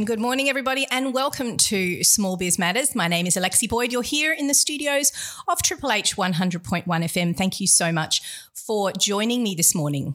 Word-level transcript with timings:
And 0.00 0.06
good 0.06 0.18
morning, 0.18 0.48
everybody, 0.48 0.86
and 0.90 1.12
welcome 1.12 1.58
to 1.58 2.02
Small 2.02 2.38
Biz 2.38 2.58
Matters. 2.58 2.94
My 2.94 3.06
name 3.06 3.26
is 3.26 3.36
Alexi 3.36 3.68
Boyd. 3.68 3.92
You're 3.92 4.00
here 4.00 4.32
in 4.32 4.46
the 4.46 4.54
studios 4.54 5.12
of 5.46 5.60
Triple 5.60 5.92
H 5.92 6.16
100.1 6.16 6.86
FM. 6.86 7.36
Thank 7.36 7.60
you 7.60 7.66
so 7.66 7.92
much 7.92 8.22
for 8.54 8.92
joining 8.92 9.42
me 9.42 9.54
this 9.54 9.74
morning. 9.74 10.14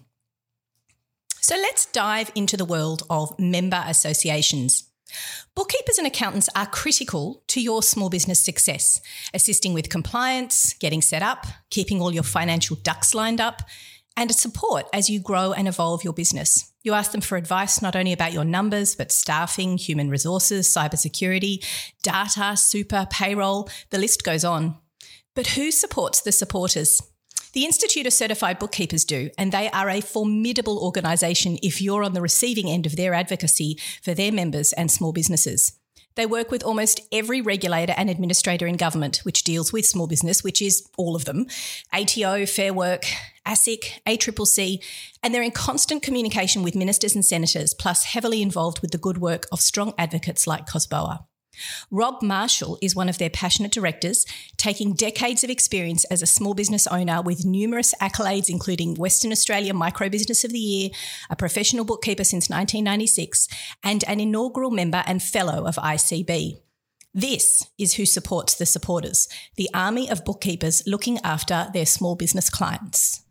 So 1.40 1.54
let's 1.56 1.86
dive 1.86 2.32
into 2.34 2.58
the 2.58 2.66
world 2.66 3.04
of 3.12 3.38
member 3.38 3.84
associations. 3.86 4.86
Bookkeepers 5.54 6.00
and 6.00 6.08
accountants 6.08 6.50
are 6.56 6.66
critical 6.66 7.44
to 7.50 7.62
your 7.62 7.84
small 7.84 8.10
business 8.10 8.44
success, 8.44 9.00
assisting 9.36 9.76
with 9.76 9.90
compliance, 9.90 10.74
getting 10.74 11.04
set 11.04 11.22
up, 11.22 11.46
keeping 11.70 12.02
all 12.02 12.12
your 12.12 12.24
financial 12.24 12.76
ducks 12.78 13.14
lined 13.14 13.40
up, 13.40 13.62
and 14.18 14.34
support 14.34 14.86
as 14.94 15.10
you 15.10 15.20
grow 15.20 15.52
and 15.52 15.68
evolve 15.68 16.04
your 16.04 16.14
business. 16.14 16.72
You 16.84 16.94
ask 16.94 17.12
them 17.12 17.22
for 17.22 17.38
advice 17.38 17.82
not 17.82 17.96
only 17.96 18.14
about 18.14 18.34
your 18.34 18.46
numbers, 18.46 18.96
but 18.96 19.12
staffing, 19.12 19.78
human 19.78 20.10
resources, 20.10 20.68
cybersecurity, 20.68 21.66
data, 22.04 22.56
super, 22.56 23.08
payroll, 23.10 23.70
the 23.90 23.98
list 23.98 24.24
goes 24.24 24.46
on. 24.46 24.78
But 25.36 25.48
who 25.48 25.72
supports 25.72 26.22
the 26.22 26.32
supporters? 26.32 27.02
The 27.54 27.66
Institute 27.66 28.06
of 28.06 28.14
Certified 28.14 28.60
Bookkeepers 28.60 29.06
do, 29.06 29.30
and 29.38 29.52
they 29.52 29.70
are 29.72 29.90
a 29.90 30.02
formidable 30.02 30.78
organisation 30.78 31.58
if 31.64 31.82
you're 31.82 32.04
on 32.04 32.14
the 32.14 32.22
receiving 32.22 32.70
end 32.70 32.86
of 32.86 32.98
their 32.98 33.14
advocacy 33.14 33.80
for 34.04 34.14
their 34.14 34.32
members 34.32 34.74
and 34.74 34.92
small 34.92 35.14
businesses. 35.14 35.72
They 36.16 36.26
work 36.26 36.50
with 36.50 36.64
almost 36.64 37.02
every 37.12 37.42
regulator 37.42 37.94
and 37.98 38.10
administrator 38.10 38.68
in 38.68 38.78
government 38.78 39.18
which 39.24 39.44
deals 39.44 39.74
with 39.74 39.86
small 39.86 40.08
business, 40.08 40.44
which 40.44 40.62
is 40.62 40.88
all 40.98 41.16
of 41.16 41.26
them 41.26 41.48
ATO, 41.94 42.46
Fair 42.46 42.74
Work, 42.74 43.04
ASIC, 43.46 44.00
ACCC, 44.08 44.82
and 45.22 45.34
they're 45.34 45.44
in 45.44 45.52
constant 45.52 46.02
communication 46.02 46.64
with 46.64 46.76
ministers 46.76 47.16
and 47.16 47.26
senators, 47.26 47.74
plus 47.74 48.06
heavily 48.06 48.42
involved 48.42 48.80
with 48.82 48.92
the 48.92 48.98
good 48.98 49.18
work 49.18 49.46
of 49.52 49.62
strong 49.62 49.94
advocates 49.98 50.48
like 50.48 50.66
COSBOA. 50.66 51.26
Rob 51.92 52.22
Marshall 52.22 52.78
is 52.82 52.96
one 52.96 53.10
of 53.10 53.18
their 53.18 53.30
passionate 53.30 53.72
directors, 53.72 54.26
taking 54.58 54.94
decades 54.94 55.44
of 55.44 55.50
experience 55.50 56.06
as 56.06 56.22
a 56.22 56.28
small 56.28 56.54
business 56.54 56.88
owner 56.88 57.22
with 57.22 57.46
numerous 57.46 57.94
accolades, 58.02 58.50
including 58.50 58.96
Western 58.96 59.32
Australia 59.32 59.74
Micro 59.74 60.10
Business 60.10 60.44
of 60.44 60.52
the 60.52 60.60
Year, 60.60 60.90
a 61.30 61.36
professional 61.36 61.86
bookkeeper 61.86 62.24
since 62.24 62.50
1996, 62.50 63.48
and 63.84 64.04
an 64.08 64.20
inaugural 64.20 64.72
member 64.72 65.04
and 65.06 65.22
fellow 65.22 65.66
of 65.66 65.76
ICB. 65.76 66.60
This 67.14 67.66
is 67.78 67.94
who 67.94 68.06
supports 68.06 68.56
the 68.56 68.66
supporters, 68.66 69.30
the 69.56 69.70
army 69.74 70.10
of 70.10 70.26
bookkeepers 70.26 70.84
looking 70.86 71.18
after 71.24 71.68
their 71.74 71.86
small 71.86 72.16
business 72.16 72.50
clients. 72.50 73.22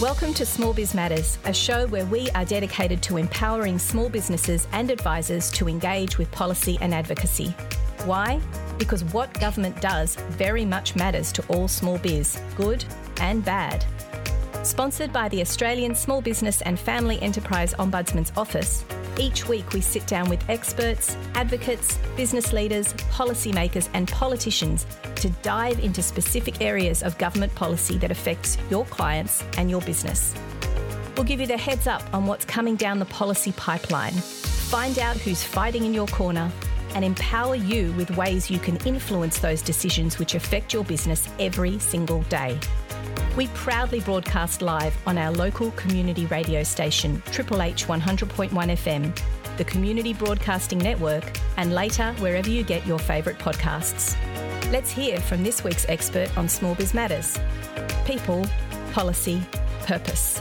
Welcome 0.00 0.34
to 0.34 0.44
Small 0.44 0.74
Biz 0.74 0.92
Matters, 0.92 1.38
a 1.46 1.54
show 1.54 1.86
where 1.86 2.04
we 2.04 2.28
are 2.32 2.44
dedicated 2.44 3.02
to 3.04 3.16
empowering 3.16 3.78
small 3.78 4.10
businesses 4.10 4.68
and 4.72 4.90
advisors 4.90 5.50
to 5.52 5.70
engage 5.70 6.18
with 6.18 6.30
policy 6.32 6.76
and 6.82 6.92
advocacy. 6.92 7.54
Why? 8.04 8.38
Because 8.76 9.04
what 9.04 9.32
government 9.40 9.80
does 9.80 10.16
very 10.16 10.66
much 10.66 10.96
matters 10.96 11.32
to 11.32 11.46
all 11.48 11.66
small 11.66 11.96
biz, 11.96 12.38
good 12.56 12.84
and 13.22 13.42
bad. 13.42 13.86
Sponsored 14.62 15.12
by 15.12 15.28
the 15.28 15.40
Australian 15.40 15.94
Small 15.94 16.20
Business 16.20 16.60
and 16.62 16.78
Family 16.78 17.20
Enterprise 17.22 17.74
Ombudsman's 17.74 18.32
Office, 18.36 18.84
each 19.18 19.48
week 19.48 19.72
we 19.72 19.80
sit 19.80 20.06
down 20.06 20.28
with 20.28 20.48
experts, 20.48 21.16
advocates, 21.34 21.98
business 22.16 22.52
leaders, 22.52 22.92
policymakers, 23.10 23.88
and 23.94 24.08
politicians 24.08 24.86
to 25.16 25.30
dive 25.42 25.78
into 25.80 26.02
specific 26.02 26.60
areas 26.60 27.02
of 27.02 27.16
government 27.18 27.54
policy 27.54 27.96
that 27.98 28.10
affects 28.10 28.58
your 28.70 28.84
clients 28.86 29.42
and 29.56 29.70
your 29.70 29.80
business. 29.82 30.34
We'll 31.16 31.24
give 31.24 31.40
you 31.40 31.46
the 31.46 31.56
heads 31.56 31.86
up 31.86 32.02
on 32.12 32.26
what's 32.26 32.44
coming 32.44 32.76
down 32.76 32.98
the 32.98 33.06
policy 33.06 33.52
pipeline, 33.52 34.12
find 34.12 34.98
out 34.98 35.16
who's 35.16 35.42
fighting 35.42 35.84
in 35.84 35.94
your 35.94 36.08
corner, 36.08 36.50
and 36.94 37.04
empower 37.04 37.54
you 37.54 37.92
with 37.92 38.16
ways 38.16 38.50
you 38.50 38.58
can 38.58 38.76
influence 38.78 39.38
those 39.38 39.62
decisions 39.62 40.18
which 40.18 40.34
affect 40.34 40.72
your 40.72 40.84
business 40.84 41.28
every 41.38 41.78
single 41.78 42.22
day. 42.24 42.58
We 43.36 43.48
proudly 43.48 44.00
broadcast 44.00 44.62
live 44.62 44.96
on 45.06 45.18
our 45.18 45.30
local 45.30 45.70
community 45.72 46.24
radio 46.26 46.62
station, 46.62 47.22
Triple 47.26 47.60
H 47.60 47.86
100.1 47.86 48.50
FM, 48.50 49.56
the 49.58 49.64
Community 49.64 50.14
Broadcasting 50.14 50.78
Network, 50.78 51.38
and 51.58 51.74
later 51.74 52.14
wherever 52.14 52.48
you 52.48 52.62
get 52.62 52.86
your 52.86 52.98
favourite 52.98 53.38
podcasts. 53.38 54.16
Let's 54.72 54.90
hear 54.90 55.20
from 55.20 55.42
this 55.42 55.62
week's 55.62 55.86
expert 55.90 56.34
on 56.38 56.48
Small 56.48 56.74
Biz 56.74 56.94
Matters 56.94 57.38
people, 58.06 58.46
policy, 58.92 59.42
purpose. 59.80 60.40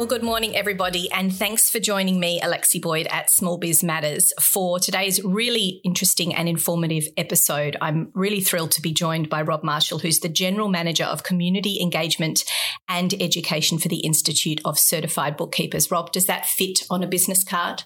Well, 0.00 0.06
good 0.06 0.22
morning, 0.22 0.56
everybody, 0.56 1.10
and 1.12 1.30
thanks 1.30 1.68
for 1.68 1.78
joining 1.78 2.18
me, 2.18 2.40
Alexi 2.40 2.80
Boyd, 2.80 3.06
at 3.10 3.28
Small 3.28 3.58
Biz 3.58 3.82
Matters 3.84 4.32
for 4.40 4.78
today's 4.78 5.22
really 5.22 5.82
interesting 5.84 6.34
and 6.34 6.48
informative 6.48 7.06
episode. 7.18 7.76
I'm 7.82 8.10
really 8.14 8.40
thrilled 8.40 8.70
to 8.70 8.80
be 8.80 8.94
joined 8.94 9.28
by 9.28 9.42
Rob 9.42 9.62
Marshall, 9.62 9.98
who's 9.98 10.20
the 10.20 10.30
General 10.30 10.70
Manager 10.70 11.04
of 11.04 11.22
Community 11.22 11.82
Engagement 11.82 12.46
and 12.88 13.12
Education 13.20 13.76
for 13.76 13.88
the 13.88 13.98
Institute 13.98 14.62
of 14.64 14.78
Certified 14.78 15.36
Bookkeepers. 15.36 15.90
Rob, 15.90 16.12
does 16.12 16.24
that 16.24 16.46
fit 16.46 16.78
on 16.88 17.02
a 17.02 17.06
business 17.06 17.44
card? 17.44 17.84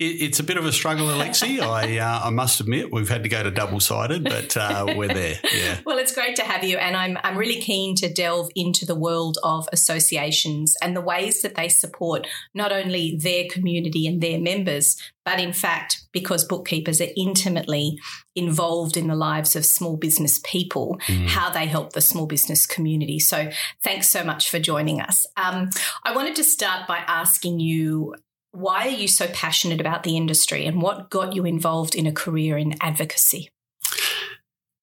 it's 0.00 0.40
a 0.40 0.42
bit 0.42 0.56
of 0.56 0.66
a 0.66 0.72
struggle, 0.72 1.06
Alexi. 1.06 1.60
I 1.62 1.98
uh, 1.98 2.22
I 2.24 2.30
must 2.30 2.60
admit 2.60 2.92
we've 2.92 3.08
had 3.08 3.22
to 3.22 3.28
go 3.28 3.42
to 3.42 3.50
double 3.50 3.80
sided, 3.80 4.24
but 4.24 4.56
uh, 4.56 4.86
we're 4.96 5.08
there. 5.08 5.36
Yeah. 5.54 5.78
well, 5.86 5.98
it's 5.98 6.12
great 6.12 6.36
to 6.36 6.42
have 6.42 6.64
you, 6.64 6.78
and 6.78 6.96
I'm 6.96 7.16
I'm 7.22 7.36
really 7.38 7.60
keen 7.60 7.94
to 7.96 8.12
delve 8.12 8.50
into 8.56 8.84
the 8.84 8.94
world 8.94 9.38
of 9.44 9.68
associations 9.72 10.74
and 10.82 10.96
the 10.96 11.00
ways 11.00 11.42
that 11.44 11.54
they 11.54 11.68
support 11.68 12.26
not 12.52 12.72
only 12.72 13.16
their 13.16 13.44
community 13.48 14.08
and 14.08 14.20
their 14.20 14.40
members, 14.40 15.00
but 15.24 15.38
in 15.38 15.52
fact, 15.52 16.04
because 16.12 16.44
bookkeepers 16.44 17.00
are 17.00 17.08
intimately 17.16 17.96
involved 18.34 18.96
in 18.96 19.06
the 19.06 19.14
lives 19.14 19.54
of 19.54 19.64
small 19.64 19.96
business 19.96 20.40
people, 20.44 20.98
mm. 21.06 21.28
how 21.28 21.48
they 21.50 21.66
help 21.66 21.92
the 21.92 22.00
small 22.00 22.26
business 22.26 22.66
community. 22.66 23.20
So, 23.20 23.50
thanks 23.82 24.08
so 24.08 24.24
much 24.24 24.50
for 24.50 24.58
joining 24.58 25.00
us. 25.00 25.24
Um, 25.36 25.70
I 26.02 26.14
wanted 26.14 26.34
to 26.36 26.44
start 26.44 26.88
by 26.88 26.98
asking 27.06 27.60
you 27.60 28.14
why 28.50 28.86
are 28.86 28.90
you 28.90 29.08
so 29.08 29.26
passionate 29.28 29.80
about 29.80 30.04
the 30.04 30.16
industry 30.16 30.64
and 30.64 30.80
what 30.80 31.10
got 31.10 31.34
you 31.34 31.44
involved 31.44 31.96
in 31.96 32.06
a 32.06 32.12
career 32.12 32.56
in 32.56 32.76
advocacy? 32.80 33.48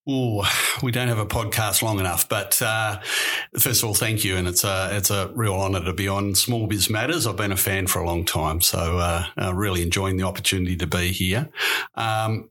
Oh, 0.07 0.44
we 0.81 0.91
don't 0.91 1.09
have 1.09 1.19
a 1.19 1.28
podcast 1.28 1.84
long 1.84 2.00
enough, 2.00 2.28
but 2.28 2.59
uh, 2.59 3.00
first 3.59 3.84
of 3.84 3.88
all, 3.88 3.94
thank 3.94 4.23
you, 4.23 4.35
and 4.35 4.47
it's 4.47 4.63
a 4.63 4.89
it's 4.94 5.12
a 5.12 5.31
real 5.35 5.53
honour 5.53 5.85
to 5.85 5.94
be 5.94 6.07
on 6.07 6.34
Small 6.34 6.66
Biz 6.66 6.89
Matters. 6.89 7.28
I've 7.28 7.38
been 7.38 7.51
a 7.51 7.57
fan 7.57 7.85
for 7.85 8.00
a 8.00 8.06
long 8.06 8.25
time, 8.25 8.61
so 8.61 8.97
uh, 8.97 9.25
uh, 9.40 9.53
really 9.53 9.84
enjoying 9.84 10.17
the 10.17 10.23
opportunity 10.23 10.75
to 10.78 10.88
be 10.88 11.11
here. 11.11 11.50
Um, 11.94 12.50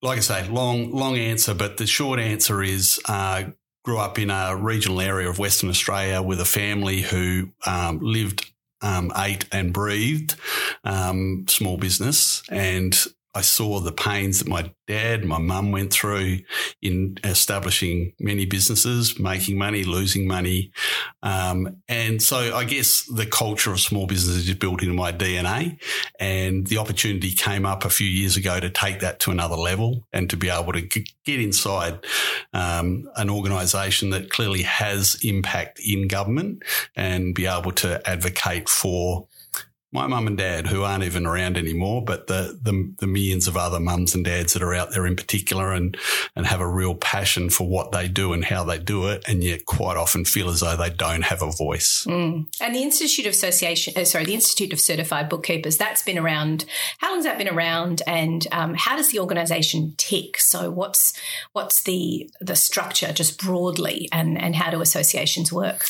like 0.00 0.16
I 0.16 0.22
say, 0.22 0.48
long 0.48 0.90
long 0.90 1.18
answer, 1.18 1.52
but 1.52 1.76
the 1.76 1.86
short 1.86 2.18
answer 2.18 2.62
is 2.62 2.98
uh, 3.06 3.44
grew 3.84 3.98
up 3.98 4.18
in 4.18 4.30
a 4.30 4.56
regional 4.56 5.02
area 5.02 5.28
of 5.28 5.38
Western 5.38 5.68
Australia 5.68 6.22
with 6.22 6.40
a 6.40 6.46
family 6.46 7.02
who 7.02 7.50
um, 7.66 7.98
lived 8.00 8.50
um, 8.80 9.12
ate 9.16 9.46
and 9.52 9.72
breathed 9.72 10.36
um, 10.82 11.44
small 11.46 11.76
business. 11.76 12.42
And 12.48 12.96
I 13.34 13.40
saw 13.40 13.80
the 13.80 13.92
pains 13.92 14.38
that 14.38 14.48
my 14.48 14.72
dad, 14.86 15.24
my 15.24 15.38
mum 15.38 15.72
went 15.72 15.92
through 15.92 16.38
in 16.80 17.18
establishing 17.24 18.12
many 18.20 18.46
businesses, 18.46 19.18
making 19.18 19.58
money, 19.58 19.82
losing 19.82 20.28
money. 20.28 20.70
Um, 21.22 21.78
and 21.88 22.22
so 22.22 22.54
I 22.54 22.64
guess 22.64 23.02
the 23.04 23.26
culture 23.26 23.72
of 23.72 23.80
small 23.80 24.06
businesses 24.06 24.48
is 24.48 24.54
built 24.54 24.82
into 24.82 24.94
my 24.94 25.10
DNA. 25.10 25.80
And 26.20 26.66
the 26.66 26.78
opportunity 26.78 27.32
came 27.32 27.66
up 27.66 27.84
a 27.84 27.90
few 27.90 28.06
years 28.06 28.36
ago 28.36 28.60
to 28.60 28.70
take 28.70 29.00
that 29.00 29.18
to 29.20 29.32
another 29.32 29.56
level 29.56 30.06
and 30.12 30.30
to 30.30 30.36
be 30.36 30.48
able 30.48 30.72
to 30.72 30.82
get 30.82 31.40
inside 31.40 32.04
um, 32.52 33.08
an 33.16 33.30
organisation 33.30 34.10
that 34.10 34.30
clearly 34.30 34.62
has 34.62 35.18
impact 35.24 35.80
in 35.80 36.06
government 36.06 36.62
and 36.94 37.34
be 37.34 37.46
able 37.46 37.72
to 37.72 38.00
advocate 38.08 38.68
for 38.68 39.26
my 39.94 40.08
mum 40.08 40.26
and 40.26 40.36
dad, 40.36 40.66
who 40.66 40.82
aren't 40.82 41.04
even 41.04 41.24
around 41.24 41.56
anymore, 41.56 42.04
but 42.04 42.26
the, 42.26 42.58
the, 42.60 42.92
the 42.98 43.06
millions 43.06 43.46
of 43.46 43.56
other 43.56 43.78
mums 43.78 44.12
and 44.12 44.24
dads 44.24 44.52
that 44.52 44.62
are 44.62 44.74
out 44.74 44.90
there 44.90 45.06
in 45.06 45.14
particular, 45.14 45.72
and 45.72 45.96
and 46.34 46.46
have 46.46 46.60
a 46.60 46.66
real 46.66 46.96
passion 46.96 47.48
for 47.48 47.68
what 47.68 47.92
they 47.92 48.08
do 48.08 48.32
and 48.32 48.44
how 48.44 48.64
they 48.64 48.76
do 48.76 49.06
it, 49.06 49.22
and 49.28 49.44
yet 49.44 49.66
quite 49.66 49.96
often 49.96 50.24
feel 50.24 50.50
as 50.50 50.60
though 50.60 50.76
they 50.76 50.90
don't 50.90 51.22
have 51.22 51.42
a 51.42 51.52
voice. 51.52 52.04
Mm. 52.08 52.46
And 52.60 52.74
the 52.74 52.82
Institute 52.82 53.26
of 53.26 53.32
Association, 53.32 53.94
uh, 53.96 54.04
sorry, 54.04 54.24
the 54.24 54.34
Institute 54.34 54.72
of 54.72 54.80
Certified 54.80 55.28
Bookkeepers, 55.28 55.76
that's 55.76 56.02
been 56.02 56.18
around. 56.18 56.64
How 56.98 57.10
long 57.10 57.18
has 57.18 57.24
that 57.24 57.38
been 57.38 57.48
around, 57.48 58.02
and 58.06 58.46
um, 58.50 58.74
how 58.74 58.96
does 58.96 59.12
the 59.12 59.20
organisation 59.20 59.94
tick? 59.96 60.40
So 60.40 60.72
what's 60.72 61.14
what's 61.52 61.84
the 61.84 62.28
the 62.40 62.56
structure 62.56 63.12
just 63.12 63.40
broadly, 63.40 64.08
and 64.10 64.42
and 64.42 64.56
how 64.56 64.70
do 64.70 64.80
associations 64.80 65.52
work? 65.52 65.86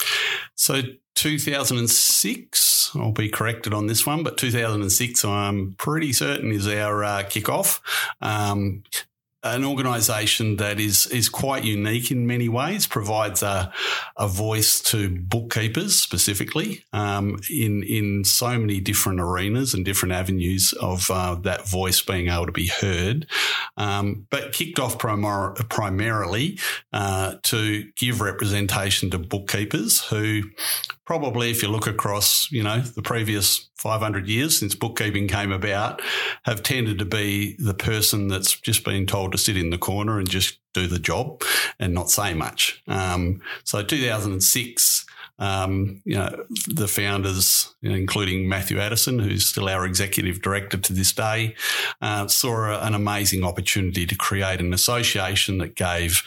So 0.56 0.82
2006 1.14 2.64
I'll 2.96 3.12
be 3.12 3.28
corrected 3.28 3.75
on 3.75 3.87
this 3.87 4.06
one, 4.06 4.22
but 4.22 4.37
2006, 4.37 5.25
I'm 5.25 5.75
pretty 5.78 6.12
certain, 6.12 6.52
is 6.52 6.69
our 6.69 7.05
uh, 7.05 7.22
kickoff. 7.25 7.81
Um, 8.20 8.84
an 9.44 9.62
organisation 9.62 10.56
that 10.56 10.81
is 10.81 11.06
is 11.08 11.28
quite 11.28 11.64
unique 11.64 12.11
in 12.11 12.26
many 12.26 12.49
ways. 12.49 12.87
Provides 12.87 13.43
a 13.43 13.70
a 14.16 14.26
voice 14.26 14.81
to 14.81 15.11
bookkeepers 15.20 15.99
specifically 15.99 16.82
um, 16.94 17.38
in 17.50 17.82
in 17.82 18.25
so 18.25 18.58
many 18.58 18.81
different 18.81 19.20
arenas 19.20 19.75
and 19.75 19.84
different 19.84 20.14
avenues 20.14 20.72
of 20.81 21.11
uh, 21.11 21.34
that 21.43 21.69
voice 21.69 22.00
being 22.00 22.28
able 22.28 22.46
to 22.46 22.52
be 22.52 22.69
heard. 22.69 23.26
Um, 23.76 24.26
but 24.31 24.55
kicked 24.55 24.78
off 24.78 24.96
primar- 24.96 25.69
primarily 25.69 26.58
uh, 26.94 27.34
to 27.43 27.84
give 27.99 28.22
representation 28.22 29.11
to 29.11 29.19
bookkeepers 29.19 30.05
who 30.06 30.44
probably, 31.04 31.50
if 31.50 31.62
you 31.62 31.68
look 31.68 31.86
across, 31.86 32.50
you 32.50 32.62
know, 32.62 32.80
the 32.80 33.02
previous 33.02 33.68
500 33.76 34.26
years 34.26 34.58
since 34.58 34.74
bookkeeping 34.74 35.28
came 35.28 35.52
about, 35.52 36.00
have 36.44 36.62
tended 36.62 36.98
to 36.98 37.04
be 37.04 37.56
the 37.58 37.74
person 37.74 38.28
that's 38.28 38.58
just 38.58 38.84
been 38.84 39.06
told 39.06 39.32
to 39.32 39.38
sit 39.38 39.56
in 39.56 39.70
the 39.70 39.78
corner 39.78 40.18
and 40.18 40.28
just 40.28 40.58
do 40.72 40.86
the 40.86 40.98
job 40.98 41.42
and 41.78 41.94
not 41.94 42.10
say 42.10 42.34
much. 42.34 42.82
Um, 42.88 43.40
so 43.64 43.82
2006, 43.82 45.03
um, 45.38 46.00
you 46.04 46.16
know, 46.16 46.44
the 46.69 46.86
founders, 46.86 47.75
including 47.82 48.48
Matthew 48.48 48.78
Addison, 48.78 49.19
who's 49.19 49.46
still 49.46 49.69
our 49.69 49.84
executive 49.84 50.40
director 50.42 50.76
to 50.76 50.92
this 50.92 51.12
day, 51.12 51.56
uh, 52.00 52.28
saw 52.28 52.66
a, 52.66 52.81
an 52.81 52.94
amazing 52.94 53.44
opportunity 53.44 54.06
to 54.06 54.14
create 54.14 54.60
an 54.60 54.72
association 54.72 55.58
that 55.58 55.75
gave 55.75 56.22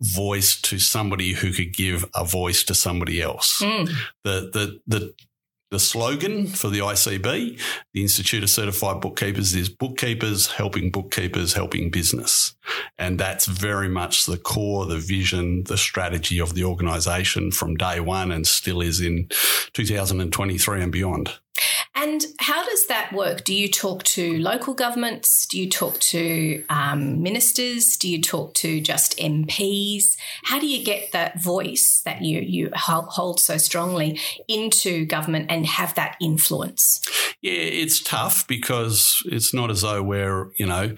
voice 0.00 0.60
to 0.60 0.78
somebody 0.78 1.32
who 1.32 1.52
could 1.52 1.74
give 1.74 2.04
a 2.14 2.24
voice 2.24 2.62
to 2.64 2.74
somebody 2.74 3.20
else. 3.22 3.60
Mm. 3.62 3.88
The, 4.24 4.50
the, 4.52 4.80
the, 4.86 5.14
the 5.70 5.78
slogan 5.78 6.46
for 6.46 6.68
the 6.68 6.80
ICB, 6.80 7.60
the 7.94 8.02
Institute 8.02 8.42
of 8.42 8.50
Certified 8.50 9.00
Bookkeepers, 9.00 9.54
is 9.54 9.68
bookkeepers 9.68 10.48
helping 10.48 10.90
bookkeepers 10.90 11.52
helping 11.52 11.90
business. 11.90 12.56
And 12.98 13.18
that's 13.18 13.46
very 13.46 13.88
much 13.88 14.26
the 14.26 14.36
core, 14.36 14.86
the 14.86 14.98
vision, 14.98 15.64
the 15.64 15.78
strategy 15.78 16.40
of 16.40 16.54
the 16.54 16.64
organisation 16.64 17.52
from 17.52 17.76
day 17.76 18.00
one 18.00 18.32
and 18.32 18.46
still 18.46 18.80
is 18.80 19.00
in 19.00 19.28
2023 19.72 20.82
and 20.82 20.92
beyond. 20.92 21.38
And 22.02 22.24
how 22.38 22.64
does 22.64 22.86
that 22.86 23.12
work? 23.12 23.44
Do 23.44 23.52
you 23.52 23.68
talk 23.68 24.04
to 24.04 24.38
local 24.38 24.72
governments? 24.72 25.44
Do 25.44 25.60
you 25.60 25.68
talk 25.68 25.98
to 26.00 26.64
um, 26.70 27.22
ministers? 27.22 27.98
Do 27.98 28.08
you 28.08 28.22
talk 28.22 28.54
to 28.54 28.80
just 28.80 29.18
MPs? 29.18 30.16
How 30.44 30.58
do 30.58 30.66
you 30.66 30.82
get 30.82 31.12
that 31.12 31.42
voice 31.42 32.00
that 32.06 32.22
you 32.22 32.40
you 32.40 32.70
hold 32.74 33.38
so 33.38 33.58
strongly 33.58 34.18
into 34.48 35.04
government 35.04 35.50
and 35.50 35.66
have 35.66 35.94
that 35.96 36.16
influence? 36.22 37.02
Yeah, 37.42 37.52
it's 37.52 38.00
tough 38.00 38.46
because 38.48 39.22
it's 39.26 39.52
not 39.52 39.70
as 39.70 39.82
though 39.82 40.02
we're 40.02 40.52
you 40.56 40.66
know 40.66 40.96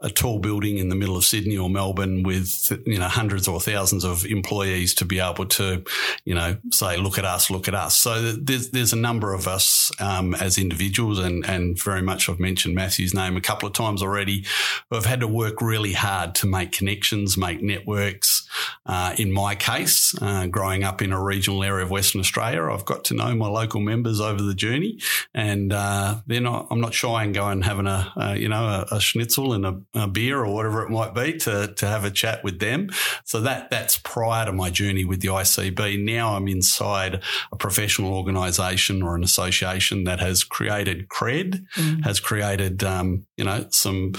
a 0.00 0.10
tall 0.10 0.40
building 0.40 0.78
in 0.78 0.88
the 0.88 0.96
middle 0.96 1.16
of 1.16 1.24
Sydney 1.24 1.58
or 1.58 1.70
Melbourne 1.70 2.24
with 2.24 2.76
you 2.86 2.98
know 2.98 3.08
hundreds 3.08 3.46
or 3.46 3.60
thousands 3.60 4.04
of 4.04 4.24
employees 4.24 4.94
to 4.94 5.04
be 5.04 5.20
able 5.20 5.46
to 5.46 5.84
you 6.24 6.34
know 6.34 6.56
say 6.72 6.96
look 6.96 7.18
at 7.18 7.24
us, 7.24 7.50
look 7.50 7.68
at 7.68 7.74
us. 7.76 7.96
So 7.96 8.32
there's 8.32 8.70
there's 8.70 8.92
a 8.92 8.96
number 8.96 9.32
of 9.32 9.46
us. 9.46 9.92
Um, 10.00 10.34
as 10.40 10.58
individuals, 10.58 11.18
and, 11.18 11.44
and 11.46 11.80
very 11.80 12.02
much 12.02 12.28
I've 12.28 12.40
mentioned 12.40 12.74
Matthew's 12.74 13.14
name 13.14 13.36
a 13.36 13.40
couple 13.40 13.66
of 13.66 13.72
times 13.72 14.02
already, 14.02 14.44
have 14.92 15.04
had 15.04 15.20
to 15.20 15.28
work 15.28 15.60
really 15.60 15.92
hard 15.92 16.34
to 16.36 16.46
make 16.46 16.72
connections, 16.72 17.36
make 17.36 17.62
networks. 17.62 18.48
Uh, 18.86 19.14
in 19.18 19.32
my 19.32 19.54
case, 19.54 20.14
uh, 20.20 20.46
growing 20.46 20.82
up 20.84 21.00
in 21.02 21.12
a 21.12 21.22
regional 21.22 21.62
area 21.62 21.84
of 21.84 21.90
Western 21.90 22.20
Australia, 22.20 22.70
I've 22.70 22.84
got 22.84 23.04
to 23.04 23.14
know 23.14 23.34
my 23.34 23.46
local 23.46 23.80
members 23.80 24.20
over 24.20 24.42
the 24.42 24.54
journey, 24.54 24.98
and 25.34 25.72
uh, 25.72 26.16
not. 26.26 26.66
I'm 26.70 26.80
not 26.80 26.94
shy 26.94 27.24
in 27.24 27.32
going 27.32 27.62
having 27.62 27.86
a, 27.86 28.12
a 28.16 28.36
you 28.36 28.48
know 28.48 28.86
a, 28.90 28.96
a 28.96 29.00
schnitzel 29.00 29.52
and 29.52 29.66
a, 29.66 29.80
a, 29.94 30.08
beer 30.08 30.38
or 30.38 30.54
whatever 30.54 30.82
it 30.84 30.90
might 30.90 31.14
be 31.14 31.38
to 31.38 31.72
to 31.76 31.86
have 31.86 32.04
a 32.04 32.10
chat 32.10 32.42
with 32.42 32.58
them. 32.58 32.90
So 33.24 33.40
that 33.42 33.70
that's 33.70 33.98
prior 33.98 34.46
to 34.46 34.52
my 34.52 34.70
journey 34.70 35.04
with 35.04 35.20
the 35.20 35.28
ICB. 35.28 36.02
Now 36.04 36.34
I'm 36.34 36.48
inside 36.48 37.22
a 37.52 37.56
professional 37.56 38.14
organisation 38.14 39.02
or 39.02 39.14
an 39.14 39.24
association 39.24 40.04
that 40.04 40.19
has 40.20 40.44
created 40.44 41.08
cred, 41.08 41.64
mm. 41.74 42.04
has 42.04 42.20
created 42.20 42.84
um, 42.84 43.26
you 43.36 43.44
know 43.44 43.66
some 43.70 44.12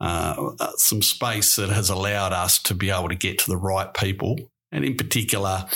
uh, 0.00 0.52
some 0.76 1.02
space 1.02 1.56
that 1.56 1.70
has 1.70 1.90
allowed 1.90 2.32
us 2.32 2.60
to 2.62 2.74
be 2.74 2.90
able 2.90 3.08
to 3.08 3.14
get 3.14 3.38
to 3.38 3.50
the 3.50 3.56
right 3.56 3.92
people 3.94 4.38
and 4.70 4.84
in 4.84 4.96
particular, 4.96 5.66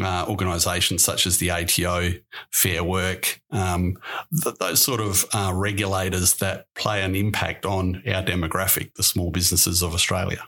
uh, 0.00 0.26
organisations 0.28 1.02
such 1.02 1.26
as 1.26 1.38
the 1.38 1.50
ATO, 1.50 2.12
Fair 2.52 2.84
Work, 2.84 3.40
um, 3.50 3.96
th- 4.42 4.56
those 4.56 4.82
sort 4.82 5.00
of 5.00 5.24
uh, 5.32 5.52
regulators 5.54 6.34
that 6.34 6.66
play 6.74 7.02
an 7.02 7.14
impact 7.14 7.64
on 7.64 8.02
our 8.06 8.22
demographic, 8.22 8.94
the 8.94 9.02
small 9.02 9.30
businesses 9.30 9.82
of 9.82 9.94
Australia. 9.94 10.46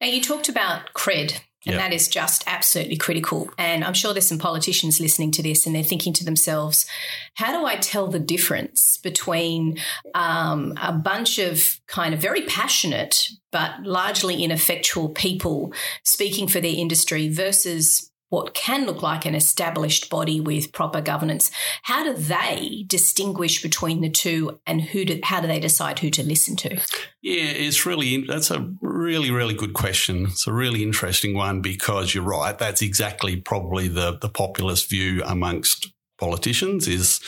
Now, 0.00 0.08
you 0.08 0.20
talked 0.20 0.48
about 0.48 0.92
cred 0.94 1.40
and 1.68 1.76
yep. 1.76 1.90
that 1.90 1.94
is 1.94 2.08
just 2.08 2.44
absolutely 2.46 2.96
critical. 2.96 3.50
And 3.58 3.84
I'm 3.84 3.92
sure 3.92 4.14
there's 4.14 4.26
some 4.26 4.38
politicians 4.38 5.00
listening 5.00 5.30
to 5.32 5.42
this 5.42 5.66
and 5.66 5.76
they're 5.76 5.82
thinking 5.82 6.14
to 6.14 6.24
themselves, 6.24 6.86
how 7.34 7.52
do 7.52 7.66
I 7.66 7.76
tell 7.76 8.06
the 8.06 8.18
difference 8.18 8.96
between 8.96 9.76
um, 10.14 10.72
a 10.80 10.92
bunch 10.92 11.38
of 11.38 11.78
kind 11.86 12.14
of 12.14 12.20
very 12.20 12.40
passionate 12.46 13.28
but 13.52 13.82
largely 13.82 14.42
ineffectual 14.42 15.10
people 15.10 15.74
speaking 16.04 16.48
for 16.48 16.58
their 16.58 16.74
industry 16.74 17.28
versus 17.28 18.10
what 18.28 18.54
can 18.54 18.86
look 18.86 19.02
like 19.02 19.24
an 19.24 19.34
established 19.34 20.10
body 20.10 20.40
with 20.40 20.72
proper 20.72 21.00
governance. 21.00 21.50
How 21.82 22.04
do 22.04 22.14
they 22.14 22.84
distinguish 22.86 23.62
between 23.62 24.00
the 24.00 24.10
two, 24.10 24.60
and 24.66 24.82
who 24.82 25.04
do, 25.04 25.20
how 25.22 25.40
do 25.40 25.46
they 25.46 25.60
decide 25.60 25.98
who 25.98 26.10
to 26.10 26.22
listen 26.22 26.56
to? 26.56 26.76
Yeah, 27.22 27.44
it's 27.44 27.86
really 27.86 28.24
that's 28.26 28.50
a 28.50 28.70
really 28.80 29.30
really 29.30 29.54
good 29.54 29.74
question. 29.74 30.26
It's 30.26 30.46
a 30.46 30.52
really 30.52 30.82
interesting 30.82 31.34
one 31.34 31.60
because 31.62 32.14
you're 32.14 32.24
right. 32.24 32.58
That's 32.58 32.82
exactly 32.82 33.36
probably 33.36 33.88
the 33.88 34.18
the 34.18 34.28
populist 34.28 34.90
view 34.90 35.22
amongst 35.24 35.92
politicians 36.18 36.88
is 36.88 37.20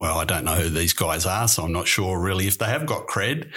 well, 0.00 0.18
I 0.18 0.24
don't 0.24 0.44
know 0.44 0.54
who 0.54 0.68
these 0.68 0.92
guys 0.92 1.26
are, 1.26 1.48
so 1.48 1.64
I'm 1.64 1.72
not 1.72 1.88
sure 1.88 2.20
really 2.20 2.46
if 2.46 2.58
they 2.58 2.66
have 2.66 2.86
got 2.86 3.08
cred. 3.08 3.50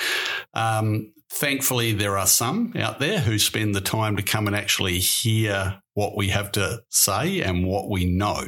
Um, 0.54 1.14
thankfully, 1.30 1.94
there 1.94 2.18
are 2.18 2.26
some 2.26 2.74
out 2.76 3.00
there 3.00 3.20
who 3.20 3.38
spend 3.38 3.76
the 3.76 3.82
time 3.82 4.16
to 4.18 4.24
come 4.24 4.48
and 4.48 4.56
actually 4.56 4.98
hear 4.98 5.81
what 5.94 6.16
we 6.16 6.30
have 6.30 6.52
to 6.54 6.84
say 6.90 7.42
and 7.42 7.66
what 7.68 7.90
we 7.90 8.06
know. 8.06 8.46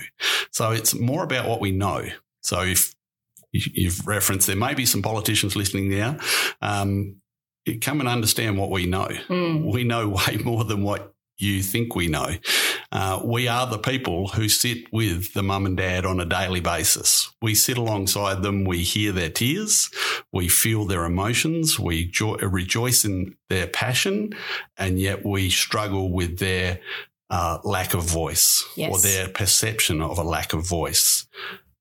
So 0.51 0.71
it's 0.71 0.93
more 0.93 1.23
about 1.23 1.47
what 1.47 1.61
we 1.61 1.71
know. 1.71 2.05
So 2.41 2.61
if 2.61 2.93
you've 3.51 4.05
referenced, 4.07 4.47
there 4.47 4.55
may 4.55 4.73
be 4.73 4.85
some 4.85 5.01
politicians 5.01 5.55
listening 5.55 5.89
now. 5.89 6.17
Um, 6.61 7.17
come 7.81 7.99
and 7.99 8.09
understand 8.09 8.57
what 8.57 8.69
we 8.69 8.85
know. 8.85 9.09
Mm. 9.27 9.71
We 9.71 9.83
know 9.83 10.09
way 10.27 10.37
more 10.43 10.63
than 10.63 10.83
what 10.83 11.13
you 11.37 11.63
think 11.63 11.95
we 11.95 12.07
know. 12.07 12.29
Uh, 12.91 13.19
we 13.23 13.47
are 13.47 13.65
the 13.65 13.79
people 13.79 14.27
who 14.27 14.47
sit 14.47 14.91
with 14.93 15.33
the 15.33 15.41
mum 15.41 15.65
and 15.65 15.75
dad 15.75 16.05
on 16.05 16.19
a 16.19 16.25
daily 16.25 16.59
basis. 16.59 17.33
We 17.41 17.55
sit 17.55 17.77
alongside 17.77 18.43
them, 18.43 18.65
we 18.65 18.83
hear 18.83 19.11
their 19.11 19.31
tears, 19.31 19.89
we 20.31 20.47
feel 20.47 20.85
their 20.85 21.05
emotions, 21.05 21.79
we 21.79 22.05
jo- 22.05 22.35
rejoice 22.35 23.03
in 23.03 23.35
their 23.49 23.67
passion, 23.67 24.35
and 24.77 24.99
yet 24.99 25.25
we 25.25 25.49
struggle 25.49 26.11
with 26.11 26.37
their 26.37 26.79
uh, 27.33 27.57
lack 27.63 27.95
of 27.95 28.03
voice 28.03 28.63
yes. 28.75 28.93
or 28.93 28.99
their 28.99 29.27
perception 29.27 30.03
of 30.03 30.19
a 30.19 30.23
lack 30.23 30.53
of 30.53 30.67
voice. 30.67 31.25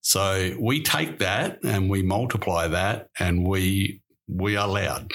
So 0.00 0.56
we 0.59 0.82
take 0.82 1.18
that 1.18 1.59
and 1.62 1.90
we 1.90 2.02
multiply 2.02 2.68
that 2.68 3.11
and 3.18 3.47
we 3.47 4.00
we 4.26 4.56
are 4.56 4.66
loud. 4.66 5.12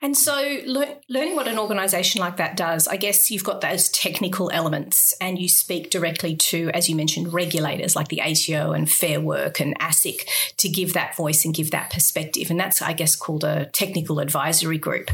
And 0.00 0.16
so, 0.16 0.60
le- 0.64 0.96
learning 1.08 1.34
what 1.34 1.48
an 1.48 1.58
organisation 1.58 2.20
like 2.20 2.36
that 2.36 2.56
does, 2.56 2.86
I 2.86 2.96
guess 2.96 3.32
you've 3.32 3.42
got 3.42 3.60
those 3.60 3.88
technical 3.88 4.48
elements, 4.50 5.12
and 5.20 5.40
you 5.40 5.48
speak 5.48 5.90
directly 5.90 6.36
to, 6.36 6.70
as 6.72 6.88
you 6.88 6.94
mentioned, 6.94 7.32
regulators 7.32 7.96
like 7.96 8.06
the 8.06 8.22
ATO 8.22 8.72
and 8.72 8.88
Fair 8.88 9.20
Work 9.20 9.58
and 9.58 9.76
ASIC 9.80 10.28
to 10.58 10.68
give 10.68 10.92
that 10.92 11.16
voice 11.16 11.44
and 11.44 11.52
give 11.52 11.72
that 11.72 11.90
perspective. 11.90 12.48
And 12.48 12.60
that's, 12.60 12.80
I 12.80 12.92
guess, 12.92 13.16
called 13.16 13.42
a 13.42 13.66
technical 13.66 14.20
advisory 14.20 14.78
group. 14.78 15.10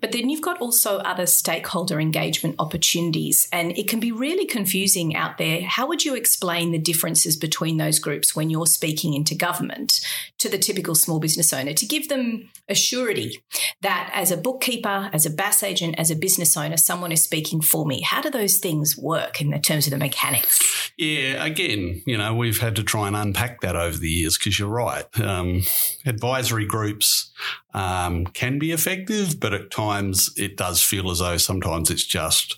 But 0.00 0.12
then 0.12 0.30
you've 0.30 0.40
got 0.40 0.60
also 0.62 0.96
other 0.98 1.26
stakeholder 1.26 2.00
engagement 2.00 2.56
opportunities, 2.58 3.48
and 3.52 3.76
it 3.76 3.86
can 3.86 4.00
be 4.00 4.12
really 4.12 4.46
confusing 4.46 5.14
out 5.14 5.36
there. 5.36 5.60
How 5.60 5.86
would 5.86 6.06
you 6.06 6.14
explain 6.14 6.72
the 6.72 6.78
differences 6.78 7.36
between 7.36 7.76
those 7.76 7.98
groups 7.98 8.34
when 8.34 8.48
you're 8.48 8.66
speaking 8.66 9.12
into 9.12 9.34
government 9.34 10.00
to 10.38 10.48
the 10.48 10.58
typical 10.58 10.94
small 10.94 11.20
business 11.20 11.52
owner 11.52 11.74
to 11.74 11.86
give 11.86 12.08
them 12.08 12.48
a 12.68 12.74
surety 12.74 13.42
that 13.82 14.10
as 14.22 14.30
a 14.30 14.36
bookkeeper, 14.36 15.10
as 15.12 15.26
a 15.26 15.30
BAS 15.30 15.64
agent, 15.64 15.96
as 15.98 16.08
a 16.08 16.14
business 16.14 16.56
owner, 16.56 16.76
someone 16.76 17.10
is 17.10 17.24
speaking 17.24 17.60
for 17.60 17.84
me. 17.84 18.02
How 18.02 18.22
do 18.22 18.30
those 18.30 18.58
things 18.58 18.96
work 18.96 19.40
in 19.40 19.50
the 19.50 19.58
terms 19.58 19.88
of 19.88 19.90
the 19.90 19.98
mechanics? 19.98 20.92
Yeah, 20.96 21.44
again, 21.44 22.02
you 22.06 22.16
know, 22.16 22.32
we've 22.32 22.60
had 22.60 22.76
to 22.76 22.84
try 22.84 23.08
and 23.08 23.16
unpack 23.16 23.62
that 23.62 23.74
over 23.74 23.98
the 23.98 24.08
years 24.08 24.38
because 24.38 24.60
you're 24.60 24.68
right. 24.68 25.04
Um, 25.18 25.62
advisory 26.06 26.66
groups 26.66 27.32
um, 27.74 28.26
can 28.26 28.60
be 28.60 28.70
effective, 28.70 29.40
but 29.40 29.52
at 29.52 29.72
times 29.72 30.32
it 30.36 30.56
does 30.56 30.80
feel 30.80 31.10
as 31.10 31.18
though 31.18 31.36
sometimes 31.36 31.90
it's 31.90 32.06
just 32.06 32.56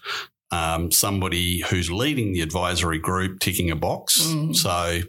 um, 0.51 0.91
somebody 0.91 1.61
who's 1.63 1.91
leading 1.91 2.35
the 2.35 2.43
advisory 2.43 2.99
group 2.99 3.41
ticking 3.41 3.71
a 3.71 3.77
box. 3.77 4.21
Mm. 4.21 4.55
So 4.55 5.01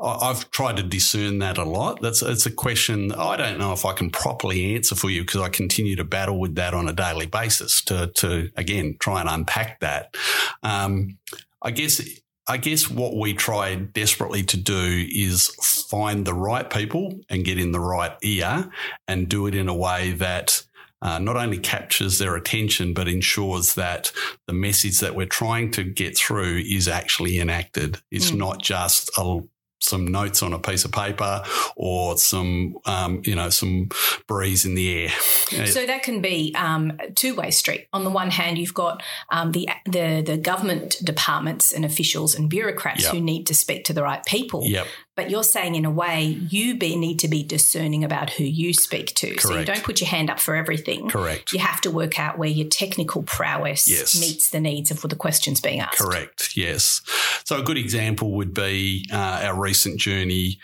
I've 0.00 0.48
tried 0.52 0.76
to 0.76 0.82
discern 0.84 1.40
that 1.40 1.58
a 1.58 1.64
lot. 1.64 2.00
That's 2.00 2.22
it's 2.22 2.46
a 2.46 2.52
question 2.52 3.12
I 3.12 3.36
don't 3.36 3.58
know 3.58 3.72
if 3.72 3.84
I 3.84 3.92
can 3.92 4.10
properly 4.10 4.74
answer 4.76 4.94
for 4.94 5.10
you 5.10 5.22
because 5.22 5.40
I 5.40 5.48
continue 5.48 5.96
to 5.96 6.04
battle 6.04 6.38
with 6.38 6.54
that 6.54 6.72
on 6.72 6.88
a 6.88 6.92
daily 6.92 7.26
basis 7.26 7.82
to 7.84 8.06
to 8.16 8.50
again 8.56 8.96
try 9.00 9.20
and 9.20 9.28
unpack 9.28 9.80
that. 9.80 10.14
Um, 10.62 11.18
I 11.60 11.72
guess 11.72 12.00
I 12.46 12.56
guess 12.56 12.88
what 12.88 13.16
we 13.16 13.34
try 13.34 13.74
desperately 13.74 14.44
to 14.44 14.56
do 14.56 15.06
is 15.10 15.48
find 15.90 16.24
the 16.24 16.34
right 16.34 16.68
people 16.68 17.20
and 17.28 17.44
get 17.44 17.58
in 17.58 17.72
the 17.72 17.80
right 17.80 18.16
ear 18.22 18.70
and 19.08 19.28
do 19.28 19.46
it 19.46 19.54
in 19.54 19.68
a 19.68 19.74
way 19.74 20.12
that 20.12 20.62
uh, 21.02 21.18
not 21.18 21.36
only 21.36 21.58
captures 21.58 22.18
their 22.18 22.36
attention, 22.36 22.94
but 22.94 23.06
ensures 23.06 23.74
that 23.74 24.12
the 24.46 24.52
message 24.52 25.00
that 25.00 25.14
we're 25.14 25.26
trying 25.26 25.70
to 25.72 25.84
get 25.84 26.16
through 26.16 26.62
is 26.66 26.88
actually 26.88 27.38
enacted. 27.38 28.00
It's 28.10 28.30
mm. 28.30 28.38
not 28.38 28.62
just 28.62 29.10
a 29.16 29.40
some 29.88 30.06
notes 30.06 30.42
on 30.42 30.52
a 30.52 30.58
piece 30.58 30.84
of 30.84 30.92
paper 30.92 31.42
or 31.76 32.16
some, 32.16 32.78
um, 32.86 33.22
you 33.24 33.34
know, 33.34 33.50
some 33.50 33.88
breeze 34.26 34.64
in 34.64 34.74
the 34.74 35.04
air. 35.04 35.10
So 35.66 35.86
that 35.86 36.02
can 36.02 36.20
be 36.20 36.54
um, 36.56 36.98
two 37.14 37.34
way 37.34 37.50
street. 37.50 37.88
On 37.92 38.04
the 38.04 38.10
one 38.10 38.30
hand, 38.30 38.58
you've 38.58 38.74
got 38.74 39.02
um, 39.30 39.52
the, 39.52 39.68
the 39.86 40.22
the 40.24 40.36
government 40.36 40.96
departments 41.02 41.72
and 41.72 41.84
officials 41.84 42.34
and 42.34 42.48
bureaucrats 42.48 43.04
yep. 43.04 43.12
who 43.12 43.20
need 43.20 43.46
to 43.46 43.54
speak 43.54 43.84
to 43.84 43.92
the 43.92 44.02
right 44.02 44.24
people. 44.24 44.62
Yep. 44.64 44.86
But 45.18 45.30
you're 45.30 45.42
saying, 45.42 45.74
in 45.74 45.84
a 45.84 45.90
way, 45.90 46.26
you 46.48 46.78
be, 46.78 46.94
need 46.94 47.18
to 47.18 47.26
be 47.26 47.42
discerning 47.42 48.04
about 48.04 48.30
who 48.30 48.44
you 48.44 48.72
speak 48.72 49.16
to. 49.16 49.26
Correct. 49.30 49.42
So 49.42 49.58
you 49.58 49.64
don't 49.64 49.82
put 49.82 50.00
your 50.00 50.08
hand 50.08 50.30
up 50.30 50.38
for 50.38 50.54
everything. 50.54 51.08
Correct. 51.08 51.52
You 51.52 51.58
have 51.58 51.80
to 51.80 51.90
work 51.90 52.20
out 52.20 52.38
where 52.38 52.48
your 52.48 52.68
technical 52.68 53.24
prowess 53.24 53.90
yes. 53.90 54.20
meets 54.20 54.50
the 54.50 54.60
needs 54.60 54.92
of 54.92 55.02
the 55.02 55.16
questions 55.16 55.60
being 55.60 55.80
asked. 55.80 55.98
Correct. 55.98 56.56
Yes. 56.56 57.00
So 57.42 57.58
a 57.58 57.64
good 57.64 57.78
example 57.78 58.30
would 58.34 58.54
be 58.54 59.08
uh, 59.12 59.40
our 59.42 59.60
recent 59.60 59.98
journey 59.98 60.60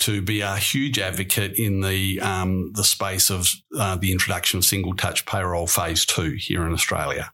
to 0.00 0.20
be 0.20 0.42
a 0.42 0.56
huge 0.56 0.98
advocate 0.98 1.58
in 1.58 1.80
the 1.80 2.20
um, 2.20 2.72
the 2.74 2.84
space 2.84 3.30
of 3.30 3.54
uh, 3.74 3.96
the 3.96 4.12
introduction 4.12 4.58
of 4.58 4.66
single 4.66 4.94
touch 4.94 5.24
payroll 5.24 5.66
phase 5.66 6.04
two 6.04 6.32
here 6.32 6.66
in 6.66 6.74
Australia. 6.74 7.32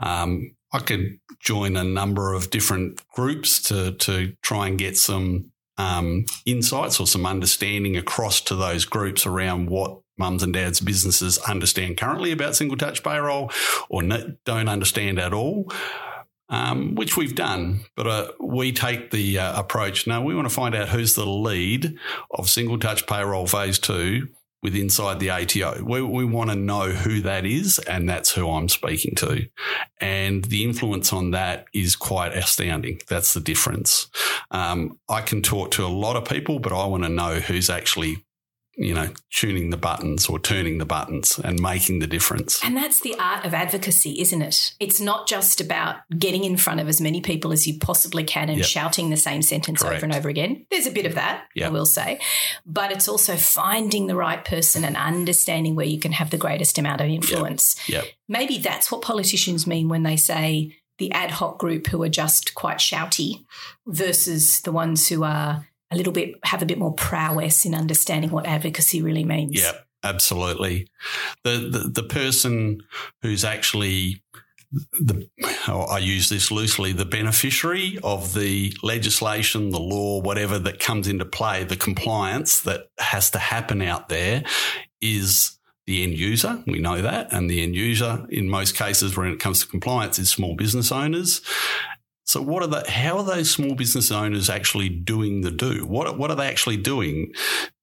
Um, 0.00 0.56
I 0.72 0.78
could 0.78 1.18
join 1.40 1.76
a 1.76 1.84
number 1.84 2.32
of 2.32 2.48
different 2.48 3.02
groups 3.12 3.60
to 3.64 3.92
to 3.92 4.32
try 4.40 4.68
and 4.68 4.78
get 4.78 4.96
some 4.96 5.52
um, 5.78 6.24
insights 6.44 7.00
or 7.00 7.06
some 7.06 7.26
understanding 7.26 7.96
across 7.96 8.40
to 8.42 8.56
those 8.56 8.84
groups 8.84 9.26
around 9.26 9.68
what 9.68 10.00
mums 10.18 10.42
and 10.42 10.52
dads 10.54 10.80
businesses 10.80 11.38
understand 11.38 11.96
currently 11.98 12.32
about 12.32 12.56
single 12.56 12.76
touch 12.76 13.02
payroll 13.02 13.50
or 13.88 14.02
don't 14.02 14.68
understand 14.68 15.18
at 15.18 15.32
all. 15.32 15.70
Um, 16.48 16.94
which 16.94 17.16
we've 17.16 17.34
done, 17.34 17.80
but 17.96 18.06
uh, 18.06 18.30
we 18.38 18.70
take 18.70 19.10
the 19.10 19.36
uh, 19.36 19.58
approach. 19.58 20.06
Now 20.06 20.22
we 20.22 20.32
want 20.32 20.48
to 20.48 20.54
find 20.54 20.76
out 20.76 20.90
who's 20.90 21.14
the 21.14 21.26
lead 21.26 21.96
of 22.30 22.48
single 22.48 22.78
touch 22.78 23.04
payroll 23.08 23.48
phase 23.48 23.80
two 23.80 24.28
with 24.62 24.74
inside 24.74 25.20
the 25.20 25.30
ATO. 25.30 25.82
We, 25.84 26.02
we 26.02 26.24
want 26.24 26.50
to 26.50 26.56
know 26.56 26.90
who 26.90 27.20
that 27.22 27.46
is, 27.46 27.78
and 27.80 28.08
that's 28.08 28.32
who 28.32 28.50
I'm 28.50 28.68
speaking 28.68 29.14
to. 29.16 29.46
And 30.00 30.44
the 30.44 30.64
influence 30.64 31.12
on 31.12 31.30
that 31.32 31.66
is 31.72 31.96
quite 31.96 32.32
astounding. 32.32 33.00
That's 33.08 33.34
the 33.34 33.40
difference. 33.40 34.08
Um, 34.50 34.98
I 35.08 35.20
can 35.20 35.42
talk 35.42 35.70
to 35.72 35.84
a 35.84 35.88
lot 35.88 36.16
of 36.16 36.24
people, 36.24 36.58
but 36.58 36.72
I 36.72 36.86
want 36.86 37.04
to 37.04 37.08
know 37.08 37.36
who's 37.36 37.70
actually 37.70 38.25
you 38.76 38.92
know, 38.92 39.08
tuning 39.30 39.70
the 39.70 39.76
buttons 39.76 40.28
or 40.28 40.38
turning 40.38 40.76
the 40.78 40.84
buttons 40.84 41.38
and 41.42 41.60
making 41.60 42.00
the 42.00 42.06
difference. 42.06 42.62
And 42.62 42.76
that's 42.76 43.00
the 43.00 43.14
art 43.18 43.46
of 43.46 43.54
advocacy, 43.54 44.20
isn't 44.20 44.42
it? 44.42 44.74
It's 44.78 45.00
not 45.00 45.26
just 45.26 45.60
about 45.62 45.96
getting 46.16 46.44
in 46.44 46.58
front 46.58 46.80
of 46.80 46.88
as 46.88 47.00
many 47.00 47.22
people 47.22 47.52
as 47.52 47.66
you 47.66 47.78
possibly 47.78 48.22
can 48.22 48.50
and 48.50 48.58
yep. 48.58 48.66
shouting 48.66 49.08
the 49.08 49.16
same 49.16 49.40
sentence 49.40 49.80
Correct. 49.80 49.96
over 49.96 50.06
and 50.06 50.14
over 50.14 50.28
again. 50.28 50.66
There's 50.70 50.86
a 50.86 50.90
bit 50.90 51.06
of 51.06 51.14
that, 51.14 51.44
yep. 51.54 51.68
I 51.68 51.72
will 51.72 51.86
say. 51.86 52.20
But 52.66 52.92
it's 52.92 53.08
also 53.08 53.36
finding 53.36 54.08
the 54.08 54.16
right 54.16 54.44
person 54.44 54.84
and 54.84 54.96
understanding 54.96 55.74
where 55.74 55.86
you 55.86 55.98
can 55.98 56.12
have 56.12 56.30
the 56.30 56.36
greatest 56.36 56.76
amount 56.76 57.00
of 57.00 57.08
influence. 57.08 57.76
Yep. 57.88 58.04
Maybe 58.28 58.58
that's 58.58 58.92
what 58.92 59.00
politicians 59.00 59.66
mean 59.66 59.88
when 59.88 60.02
they 60.02 60.16
say 60.16 60.76
the 60.98 61.12
ad 61.12 61.30
hoc 61.30 61.58
group 61.58 61.86
who 61.86 62.02
are 62.02 62.08
just 62.08 62.54
quite 62.54 62.78
shouty 62.78 63.44
versus 63.86 64.60
the 64.62 64.72
ones 64.72 65.08
who 65.08 65.24
are 65.24 65.66
a 65.90 65.96
little 65.96 66.12
bit 66.12 66.34
have 66.44 66.62
a 66.62 66.66
bit 66.66 66.78
more 66.78 66.92
prowess 66.92 67.64
in 67.64 67.74
understanding 67.74 68.30
what 68.30 68.46
advocacy 68.46 69.02
really 69.02 69.24
means. 69.24 69.60
Yeah, 69.60 69.72
absolutely. 70.02 70.88
The 71.44 71.68
the, 71.70 72.02
the 72.02 72.08
person 72.08 72.82
who's 73.22 73.44
actually 73.44 74.22
the 74.72 75.28
oh, 75.68 75.82
I 75.82 75.98
use 75.98 76.28
this 76.28 76.50
loosely 76.50 76.92
the 76.92 77.04
beneficiary 77.04 77.98
of 78.02 78.34
the 78.34 78.76
legislation, 78.82 79.70
the 79.70 79.80
law, 79.80 80.20
whatever 80.20 80.58
that 80.58 80.80
comes 80.80 81.08
into 81.08 81.24
play, 81.24 81.64
the 81.64 81.76
compliance 81.76 82.60
that 82.62 82.88
has 82.98 83.30
to 83.30 83.38
happen 83.38 83.80
out 83.80 84.08
there 84.08 84.42
is 85.00 85.56
the 85.86 86.02
end 86.02 86.18
user. 86.18 86.62
We 86.66 86.80
know 86.80 87.00
that. 87.00 87.32
And 87.32 87.48
the 87.48 87.62
end 87.62 87.76
user, 87.76 88.26
in 88.28 88.48
most 88.48 88.76
cases, 88.76 89.16
when 89.16 89.28
it 89.28 89.38
comes 89.38 89.60
to 89.60 89.68
compliance, 89.68 90.18
is 90.18 90.28
small 90.28 90.56
business 90.56 90.90
owners. 90.90 91.40
So 92.26 92.42
what 92.42 92.64
are 92.64 92.66
the 92.66 92.90
how 92.90 93.18
are 93.18 93.24
those 93.24 93.50
small 93.50 93.76
business 93.76 94.10
owners 94.10 94.50
actually 94.50 94.88
doing 94.88 95.42
the 95.42 95.50
do? 95.52 95.86
What 95.86 96.18
what 96.18 96.30
are 96.30 96.36
they 96.36 96.48
actually 96.48 96.76
doing? 96.76 97.32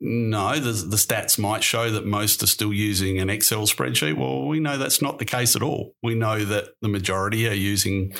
No, 0.01 0.59
the, 0.59 0.73
the 0.73 0.97
stats 0.97 1.39
might 1.39 1.63
show 1.63 1.89
that 1.89 2.05
most 2.05 2.43
are 2.43 2.47
still 2.47 2.73
using 2.73 3.19
an 3.19 3.29
Excel 3.29 3.61
spreadsheet. 3.61 4.17
Well, 4.17 4.45
we 4.45 4.59
know 4.59 4.77
that's 4.77 5.01
not 5.01 5.17
the 5.17 5.25
case 5.25 5.55
at 5.55 5.63
all. 5.63 5.95
We 6.03 6.13
know 6.13 6.43
that 6.43 6.65
the 6.81 6.89
majority 6.89 7.47
are 7.47 7.53
using 7.53 8.13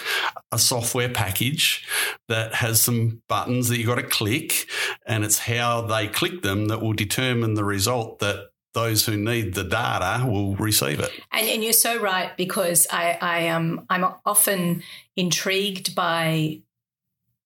a 0.54 0.58
software 0.58 1.10
package 1.10 1.86
that 2.30 2.56
has 2.56 2.82
some 2.82 3.22
buttons 3.28 3.68
that 3.68 3.78
you've 3.78 3.88
got 3.88 3.96
to 3.96 4.04
click, 4.04 4.70
and 5.06 5.26
it's 5.26 5.40
how 5.40 5.82
they 5.82 6.08
click 6.08 6.42
them 6.42 6.70
that 6.70 6.82
will 6.82 6.94
determine 6.94 7.56
the 7.56 7.66
result 7.66 8.20
that 8.20 8.53
those 8.74 9.06
who 9.06 9.16
need 9.16 9.54
the 9.54 9.64
data 9.64 10.26
will 10.26 10.56
receive 10.56 11.00
it. 11.00 11.12
And, 11.32 11.48
and 11.48 11.64
you're 11.64 11.74
so 11.74 12.00
right 12.00 12.36
because 12.38 12.88
I, 12.92 13.18
I 13.22 13.40
am 13.42 13.80
um, 13.80 13.86
I'm 13.90 14.06
often 14.26 14.84
intrigued 15.16 15.96
by 15.96 16.62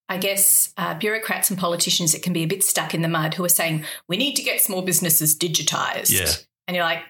I 0.10 0.18
guess 0.18 0.74
uh, 0.78 0.94
bureaucrats 0.94 1.50
and 1.50 1.60
politicians 1.60 2.14
that 2.14 2.24
can 2.24 2.32
be 2.32 2.44
a 2.44 2.48
bit 2.48 2.64
stuck 2.64 2.94
in 2.94 3.02
the 3.02 3.10
mud 3.10 3.34
who 3.34 3.44
are 3.44 3.50
saying 3.50 3.84
we 4.08 4.16
need 4.16 4.36
to 4.36 4.44
get 4.44 4.62
small 4.62 4.82
businesses 4.82 5.38
digitized. 5.38 6.12
Yeah. 6.12 6.32
And 6.68 6.76
you're 6.76 6.86
like, 6.86 7.04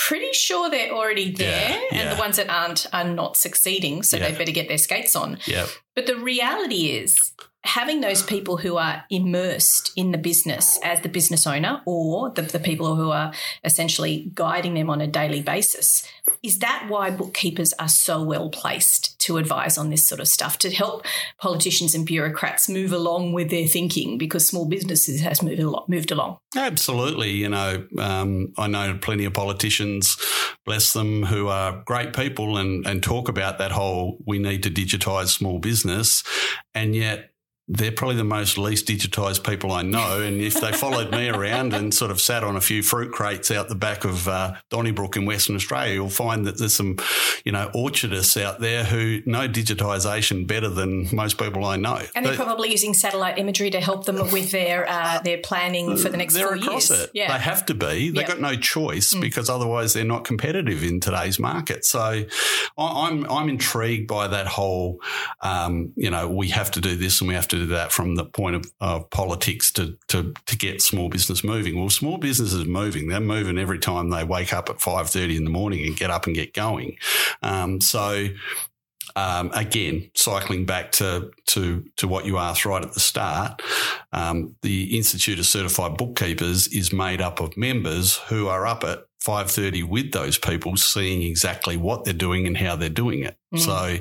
pretty 0.00 0.32
sure 0.32 0.70
they're 0.70 0.92
already 0.92 1.30
there, 1.30 1.78
yeah, 1.92 1.98
and 1.98 2.16
the 2.16 2.20
ones 2.20 2.36
that 2.36 2.48
aren't 2.48 2.86
are 2.92 3.04
not 3.04 3.36
succeeding, 3.36 4.02
so 4.02 4.16
yeah. 4.16 4.30
they 4.30 4.38
better 4.38 4.50
get 4.50 4.66
their 4.66 4.78
skates 4.78 5.14
on. 5.14 5.38
Yeah. 5.44 5.66
But 5.94 6.06
the 6.06 6.16
reality 6.16 6.86
is, 6.86 7.18
having 7.62 8.00
those 8.00 8.22
people 8.22 8.56
who 8.56 8.76
are 8.76 9.04
immersed 9.10 9.92
in 9.94 10.12
the 10.12 10.18
business 10.18 10.78
as 10.82 11.02
the 11.02 11.08
business 11.08 11.46
owner 11.46 11.82
or 11.84 12.30
the, 12.30 12.42
the, 12.42 12.58
people 12.58 12.96
who 12.96 13.10
are 13.10 13.32
essentially 13.64 14.30
guiding 14.34 14.74
them 14.74 14.88
on 14.88 15.00
a 15.00 15.06
daily 15.06 15.42
basis 15.42 16.06
is 16.42 16.60
that 16.60 16.86
why 16.88 17.10
bookkeepers 17.10 17.74
are 17.74 17.88
so 17.88 18.22
well 18.22 18.48
placed 18.48 19.18
to 19.20 19.36
advise 19.36 19.76
on 19.76 19.90
this 19.90 20.06
sort 20.06 20.20
of 20.20 20.28
stuff 20.28 20.58
to 20.58 20.70
help 20.70 21.04
politicians 21.38 21.94
and 21.94 22.06
bureaucrats 22.06 22.68
move 22.68 22.92
along 22.92 23.32
with 23.32 23.50
their 23.50 23.66
thinking 23.66 24.16
because 24.16 24.46
small 24.46 24.66
businesses 24.66 25.20
has 25.20 25.42
moved 25.42 25.60
moved 25.88 26.10
along? 26.10 26.38
Absolutely. 26.56 27.30
You 27.30 27.48
know 27.48 27.86
um, 27.98 28.52
i 28.56 28.66
know 28.66 28.98
plenty 29.00 29.24
of 29.24 29.34
politicians 29.34 30.16
bless 30.64 30.92
them 30.92 31.24
who 31.24 31.48
are 31.48 31.82
great 31.84 32.14
people 32.14 32.56
and, 32.56 32.86
and 32.86 33.02
talk 33.02 33.28
about 33.28 33.58
that 33.58 33.72
whole 33.72 34.18
we 34.26 34.38
need 34.38 34.62
to 34.62 34.70
digitize 34.70 35.28
small 35.28 35.58
business. 35.58 36.22
And 36.74 36.94
yet 36.94 37.29
they're 37.72 37.92
probably 37.92 38.16
the 38.16 38.24
most 38.24 38.58
least 38.58 38.88
digitized 38.88 39.46
people 39.46 39.70
I 39.70 39.82
know. 39.82 40.20
And 40.20 40.40
if 40.40 40.60
they 40.60 40.72
followed 40.72 41.12
me 41.12 41.28
around 41.28 41.72
and 41.72 41.94
sort 41.94 42.10
of 42.10 42.20
sat 42.20 42.42
on 42.42 42.56
a 42.56 42.60
few 42.60 42.82
fruit 42.82 43.12
crates 43.12 43.48
out 43.52 43.68
the 43.68 43.76
back 43.76 44.04
of 44.04 44.26
uh, 44.26 44.54
Donnybrook 44.70 45.16
in 45.16 45.24
Western 45.24 45.54
Australia, 45.54 45.94
you'll 45.94 46.08
find 46.08 46.44
that 46.46 46.58
there's 46.58 46.74
some, 46.74 46.98
you 47.44 47.52
know, 47.52 47.70
orchardists 47.72 48.36
out 48.36 48.58
there 48.58 48.82
who 48.82 49.22
know 49.24 49.48
digitization 49.48 50.48
better 50.48 50.68
than 50.68 51.14
most 51.14 51.38
people 51.38 51.64
I 51.64 51.76
know. 51.76 52.02
And 52.16 52.26
they're 52.26 52.34
probably 52.34 52.72
using 52.72 52.92
satellite 52.92 53.38
imagery 53.38 53.70
to 53.70 53.80
help 53.80 54.04
them 54.04 54.16
with 54.32 54.50
their 54.50 54.88
uh, 54.88 55.20
their 55.20 55.38
planning 55.38 55.96
for 55.96 56.08
the 56.08 56.16
next 56.16 56.34
they're 56.34 56.48
four 56.48 56.56
across 56.56 56.90
years. 56.90 57.02
It. 57.04 57.10
Yeah. 57.14 57.32
They 57.32 57.44
have 57.44 57.66
to 57.66 57.74
be. 57.74 58.10
They've 58.10 58.16
yep. 58.16 58.26
got 58.26 58.40
no 58.40 58.56
choice 58.56 59.14
mm. 59.14 59.20
because 59.20 59.48
otherwise 59.48 59.92
they're 59.92 60.04
not 60.04 60.24
competitive 60.24 60.82
in 60.82 60.98
today's 60.98 61.38
market. 61.38 61.84
So 61.84 62.24
I'm 62.76 63.30
I'm 63.30 63.48
intrigued 63.48 64.08
by 64.08 64.26
that 64.26 64.48
whole, 64.48 65.00
um, 65.40 65.92
you 65.94 66.10
know, 66.10 66.28
we 66.28 66.48
have 66.48 66.72
to 66.72 66.80
do 66.80 66.96
this 66.96 67.20
and 67.20 67.28
we 67.28 67.34
have 67.34 67.46
to 67.48 67.59
do 67.60 67.66
that 67.66 67.92
from 67.92 68.16
the 68.16 68.24
point 68.24 68.66
of, 68.80 69.10
politics 69.10 69.72
to, 69.72 69.96
to, 70.08 70.34
to 70.46 70.56
get 70.56 70.82
small 70.82 71.08
business 71.08 71.42
moving. 71.42 71.78
Well, 71.78 71.90
small 71.90 72.18
business 72.18 72.52
is 72.52 72.66
moving. 72.66 73.08
They're 73.08 73.20
moving 73.20 73.58
every 73.58 73.78
time 73.78 74.10
they 74.10 74.24
wake 74.24 74.52
up 74.52 74.68
at 74.68 74.78
5.30 74.78 75.36
in 75.36 75.44
the 75.44 75.50
morning 75.50 75.86
and 75.86 75.96
get 75.96 76.10
up 76.10 76.26
and 76.26 76.34
get 76.34 76.54
going. 76.54 76.98
Um, 77.42 77.80
so 77.80 78.28
um, 79.16 79.50
again, 79.54 80.10
cycling 80.14 80.64
back 80.64 80.92
to, 80.92 81.30
to, 81.46 81.84
to 81.96 82.08
what 82.08 82.26
you 82.26 82.38
asked 82.38 82.64
right 82.64 82.82
at 82.82 82.92
the 82.92 83.00
start, 83.00 83.62
um, 84.12 84.54
the 84.62 84.96
Institute 84.96 85.38
of 85.38 85.46
Certified 85.46 85.96
Bookkeepers 85.96 86.68
is 86.68 86.92
made 86.92 87.20
up 87.20 87.40
of 87.40 87.56
members 87.56 88.16
who 88.28 88.48
are 88.48 88.66
up 88.66 88.84
at 88.84 89.04
5.30 89.24 89.86
with 89.86 90.12
those 90.12 90.38
people 90.38 90.76
seeing 90.76 91.22
exactly 91.22 91.76
what 91.76 92.04
they're 92.04 92.14
doing 92.14 92.46
and 92.46 92.56
how 92.56 92.74
they're 92.74 92.88
doing 92.88 93.22
it. 93.22 93.36
Mm. 93.54 93.58
So 93.58 93.96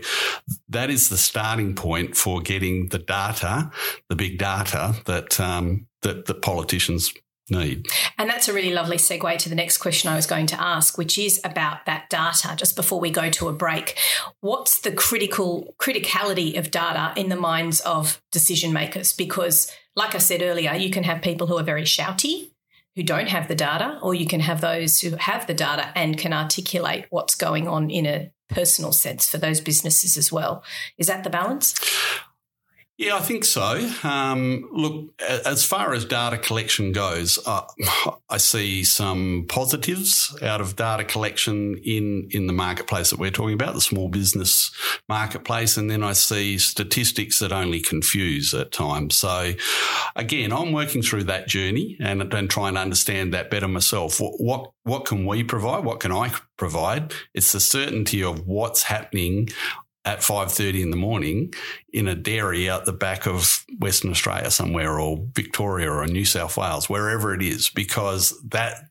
that 0.70 0.90
is 0.90 1.10
the 1.10 1.18
starting 1.18 1.76
point 1.76 2.16
for 2.16 2.42
getting 2.42 2.88
the 2.88 3.00
data, 3.00 3.70
the 4.08 4.16
big 4.16 4.38
data 4.38 4.96
that, 5.06 5.40
um, 5.40 5.88
that, 6.04 6.26
that 6.28 6.42
politicians 6.42 7.14
need. 7.52 7.88
And 8.18 8.30
that's 8.30 8.48
a 8.48 8.54
really 8.54 8.74
lovely 8.74 8.98
segue 8.98 9.38
to 9.40 9.50
the 9.50 9.56
next 9.56 9.78
question 9.78 10.10
I 10.10 10.16
was 10.16 10.26
going 10.26 10.46
to 10.48 10.62
ask, 10.62 10.98
which 10.98 11.18
is 11.18 11.40
about 11.44 11.86
that 11.86 12.10
data. 12.10 12.56
Just 12.56 12.76
before 12.76 13.00
we 13.00 13.12
go 13.12 13.30
to 13.30 13.48
a 13.48 13.54
break, 13.54 13.98
what's 14.42 14.80
the 14.82 14.92
critical 14.92 15.76
criticality 15.80 16.58
of 16.58 16.72
data 16.72 17.14
in 17.20 17.30
the 17.30 17.36
minds 17.36 17.82
of 17.82 18.22
decision 18.32 18.74
makers? 18.74 19.14
Because, 19.14 19.72
like 19.96 20.16
I 20.16 20.20
said 20.20 20.42
earlier, 20.42 20.74
you 20.74 20.90
can 20.90 21.04
have 21.04 21.22
people 21.22 21.48
who 21.48 21.58
are 21.58 21.64
very 21.64 21.84
shouty. 21.84 22.52
Who 22.96 23.04
don't 23.04 23.30
have 23.30 23.48
the 23.48 23.56
data, 23.56 23.98
or 24.02 24.14
you 24.14 24.26
can 24.26 24.42
have 24.42 24.60
those 24.60 25.00
who 25.00 25.16
have 25.16 25.48
the 25.48 25.54
data 25.54 25.90
and 25.96 26.18
can 26.18 26.34
articulate 26.34 27.06
what's 27.12 27.36
going 27.36 27.66
on 27.66 27.90
in 27.90 28.06
a 28.06 28.32
personal 28.50 28.92
sense 28.92 29.30
for 29.30 29.38
those 29.38 29.62
businesses 29.62 30.18
as 30.18 30.34
well. 30.34 30.64
Is 30.98 31.08
that 31.08 31.24
the 31.24 31.30
balance? 31.30 31.76
Yeah, 33.00 33.16
I 33.16 33.22
think 33.22 33.46
so. 33.46 33.90
Um, 34.04 34.68
look, 34.74 35.14
as 35.22 35.64
far 35.64 35.94
as 35.94 36.04
data 36.04 36.38
collection 36.38 36.92
goes, 36.92 37.40
uh, 37.46 37.62
I 38.30 38.36
see 38.36 38.84
some 38.84 39.46
positives 39.48 40.38
out 40.42 40.60
of 40.60 40.76
data 40.76 41.06
collection 41.06 41.78
in, 41.78 42.28
in 42.32 42.48
the 42.48 42.52
marketplace 42.52 43.12
that 43.12 43.18
we're 43.18 43.32
talking 43.32 43.54
about, 43.54 43.74
the 43.74 43.80
small 43.80 44.10
business 44.10 44.70
marketplace. 45.08 45.78
And 45.78 45.90
then 45.90 46.04
I 46.04 46.12
see 46.12 46.58
statistics 46.58 47.40
that 47.40 47.54
only 47.54 47.80
confuse 47.80 48.54
at 48.54 48.74
times. 48.74 49.18
So 49.18 49.54
again, 50.18 50.52
I'm 50.52 50.74
working 50.74 51.02
through 51.02 51.24
that 51.24 51.48
journey 51.48 51.96
and, 52.02 52.22
and 52.34 52.50
trying 52.50 52.74
to 52.74 52.82
understand 52.82 53.34
that 53.34 53.50
better 53.50 53.70
myself. 53.70 54.20
What, 54.20 54.42
what, 54.42 54.72
what 54.84 55.06
can 55.06 55.26
we 55.26 55.46
provide? 55.46 55.86
What 55.86 56.02
can 56.02 56.12
I 56.12 56.34
provide? 56.58 57.14
It's 57.34 57.54
the 57.54 57.62
certainty 57.62 58.22
of 58.22 58.46
what's 58.46 58.84
happening 58.84 59.48
at 60.10 60.22
5.30 60.22 60.82
in 60.82 60.90
the 60.90 60.98
morning 60.98 61.54
in 61.94 62.08
a 62.08 62.16
dairy 62.16 62.68
out 62.68 62.86
the 62.86 62.92
back 62.92 63.28
of 63.28 63.64
Western 63.78 64.10
Australia 64.10 64.50
somewhere 64.50 65.00
or 65.00 65.24
Victoria 65.36 65.92
or 65.92 66.08
New 66.08 66.26
South 66.26 66.58
Wales, 66.58 66.90
wherever 66.90 67.32
it 67.32 67.44
is, 67.44 67.70
because 67.70 68.34
that, 68.50 68.86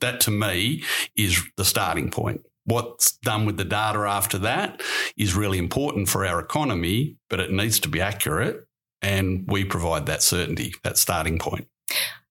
that 0.00 0.20
to 0.20 0.30
me 0.30 0.84
is 1.16 1.42
the 1.56 1.64
starting 1.64 2.10
point. 2.10 2.44
What's 2.66 3.12
done 3.12 3.46
with 3.46 3.56
the 3.56 3.64
data 3.64 4.00
after 4.00 4.36
that 4.38 4.82
is 5.16 5.34
really 5.34 5.56
important 5.56 6.10
for 6.10 6.26
our 6.26 6.38
economy, 6.38 7.16
but 7.30 7.40
it 7.40 7.50
needs 7.50 7.80
to 7.80 7.88
be 7.88 8.02
accurate. 8.02 8.66
And 9.00 9.44
we 9.48 9.64
provide 9.64 10.04
that 10.06 10.22
certainty, 10.22 10.74
that 10.84 10.98
starting 10.98 11.38
point. 11.38 11.68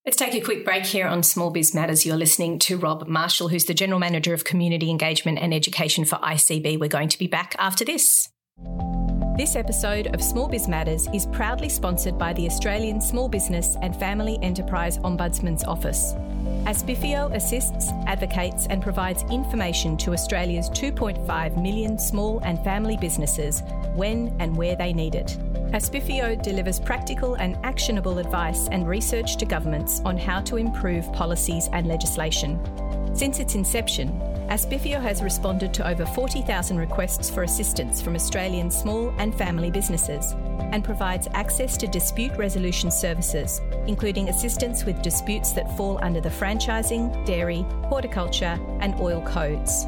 Let's 0.06 0.18
take 0.18 0.34
a 0.34 0.40
quick 0.40 0.64
break 0.64 0.86
here 0.86 1.08
on 1.08 1.24
Small 1.24 1.52
Biz 1.52 1.76
Matters. 1.76 2.06
You're 2.06 2.16
listening 2.16 2.58
to 2.60 2.78
Rob 2.78 3.08
Marshall, 3.08 3.50
who's 3.50 3.66
the 3.66 3.74
General 3.74 4.00
Manager 4.00 4.34
of 4.34 4.46
Community 4.46 4.90
Engagement 4.90 5.40
and 5.40 5.54
Education 5.54 6.06
for 6.06 6.16
ICB. 6.20 6.80
We're 6.80 6.88
going 6.88 7.10
to 7.10 7.20
be 7.20 7.28
back 7.28 7.54
after 7.60 7.84
this. 7.84 8.30
This 9.38 9.58
episode 9.58 10.08
of 10.08 10.24
Small 10.24 10.48
Biz 10.48 10.70
Matters 10.70 11.08
is 11.14 11.26
proudly 11.28 11.68
sponsored 11.68 12.18
by 12.18 12.32
the 12.32 12.48
Australian 12.48 13.02
Small 13.02 13.28
Business 13.28 13.76
and 13.82 13.96
Family 13.96 14.40
Enterprise 14.42 14.98
Ombudsman's 15.00 15.66
Office. 15.66 16.14
ASBFEO 16.64 17.36
assists, 17.36 17.92
advocates, 18.08 18.68
and 18.68 18.82
provides 18.82 19.24
information 19.24 19.98
to 19.98 20.14
Australia's 20.14 20.70
2.5 20.70 21.62
million 21.62 22.00
small 22.00 22.40
and 22.40 22.64
family 22.64 22.96
businesses 22.96 23.64
when 23.96 24.34
and 24.40 24.56
where 24.56 24.78
they 24.78 24.94
need 24.94 25.16
it. 25.16 25.38
ASBFEO 25.74 26.42
delivers 26.42 26.80
practical 26.80 27.36
and 27.36 27.56
actionable 27.64 28.18
advice 28.18 28.68
and 28.72 28.88
research 28.88 29.38
to 29.38 29.46
governments 29.46 30.02
on 30.04 30.18
how 30.18 30.42
to 30.42 30.58
improve 30.58 31.12
policies 31.14 31.70
and 31.74 31.86
legislation. 31.88 32.60
Since 33.16 33.40
its 33.40 33.54
inception, 33.54 34.20
ASBFEO 34.50 35.00
has 35.00 35.22
responded 35.22 35.72
to 35.76 35.88
over 35.88 36.08
40,000 36.08 36.76
requests 36.76 37.30
for 37.30 37.44
assistance 37.44 38.02
from 38.02 38.16
Australian 38.16 38.72
small 38.72 39.14
and 39.20 39.36
family 39.36 39.70
businesses 39.70 40.32
and 40.72 40.84
provides 40.84 41.28
access 41.34 41.78
to 41.78 41.88
dispute 41.88 42.36
resolution 42.36 42.90
services, 42.90 43.62
including 43.86 44.30
assistance 44.30 44.86
with 44.86 45.04
disputes 45.04 45.52
that 45.52 45.78
fall 45.78 46.00
under 46.02 46.20
the 46.20 46.30
franchising, 46.30 47.24
dairy, 47.28 47.62
horticulture, 47.90 48.60
and 48.80 49.00
oil 49.00 49.22
codes. 49.22 49.86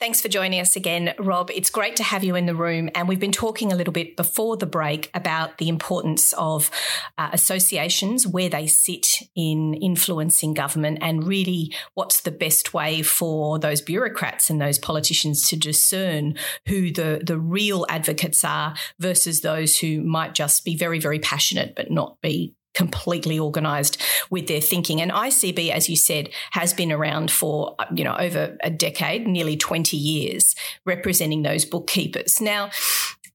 Thanks 0.00 0.22
for 0.22 0.28
joining 0.28 0.60
us 0.60 0.76
again, 0.76 1.12
Rob. 1.18 1.50
It's 1.50 1.68
great 1.68 1.96
to 1.96 2.02
have 2.02 2.24
you 2.24 2.34
in 2.34 2.46
the 2.46 2.54
room. 2.54 2.88
And 2.94 3.06
we've 3.06 3.20
been 3.20 3.32
talking 3.32 3.70
a 3.70 3.76
little 3.76 3.92
bit 3.92 4.16
before 4.16 4.56
the 4.56 4.64
break 4.64 5.10
about 5.12 5.58
the 5.58 5.68
importance 5.68 6.32
of 6.38 6.70
uh, 7.18 7.28
associations, 7.34 8.26
where 8.26 8.48
they 8.48 8.66
sit 8.66 9.18
in 9.36 9.74
influencing 9.74 10.54
government, 10.54 11.00
and 11.02 11.26
really 11.26 11.74
what's 11.92 12.22
the 12.22 12.30
best 12.30 12.72
way 12.72 13.02
for 13.02 13.58
those 13.58 13.82
bureaucrats 13.82 14.48
and 14.48 14.58
those 14.58 14.78
politicians 14.78 15.46
to 15.50 15.56
discern 15.56 16.34
who 16.66 16.90
the, 16.90 17.20
the 17.22 17.38
real 17.38 17.84
advocates 17.90 18.42
are 18.42 18.74
versus 18.98 19.42
those 19.42 19.80
who 19.80 20.00
might 20.00 20.32
just 20.32 20.64
be 20.64 20.74
very, 20.76 20.98
very 20.98 21.18
passionate 21.18 21.74
but 21.76 21.90
not 21.90 22.18
be 22.22 22.54
completely 22.74 23.38
organized 23.38 24.00
with 24.30 24.46
their 24.46 24.60
thinking. 24.60 25.00
And 25.00 25.10
ICB, 25.10 25.70
as 25.70 25.88
you 25.88 25.96
said, 25.96 26.30
has 26.52 26.72
been 26.72 26.92
around 26.92 27.30
for, 27.30 27.76
you 27.94 28.04
know, 28.04 28.16
over 28.18 28.56
a 28.62 28.70
decade, 28.70 29.26
nearly 29.26 29.56
20 29.56 29.96
years, 29.96 30.54
representing 30.84 31.42
those 31.42 31.64
bookkeepers. 31.64 32.40
Now, 32.40 32.70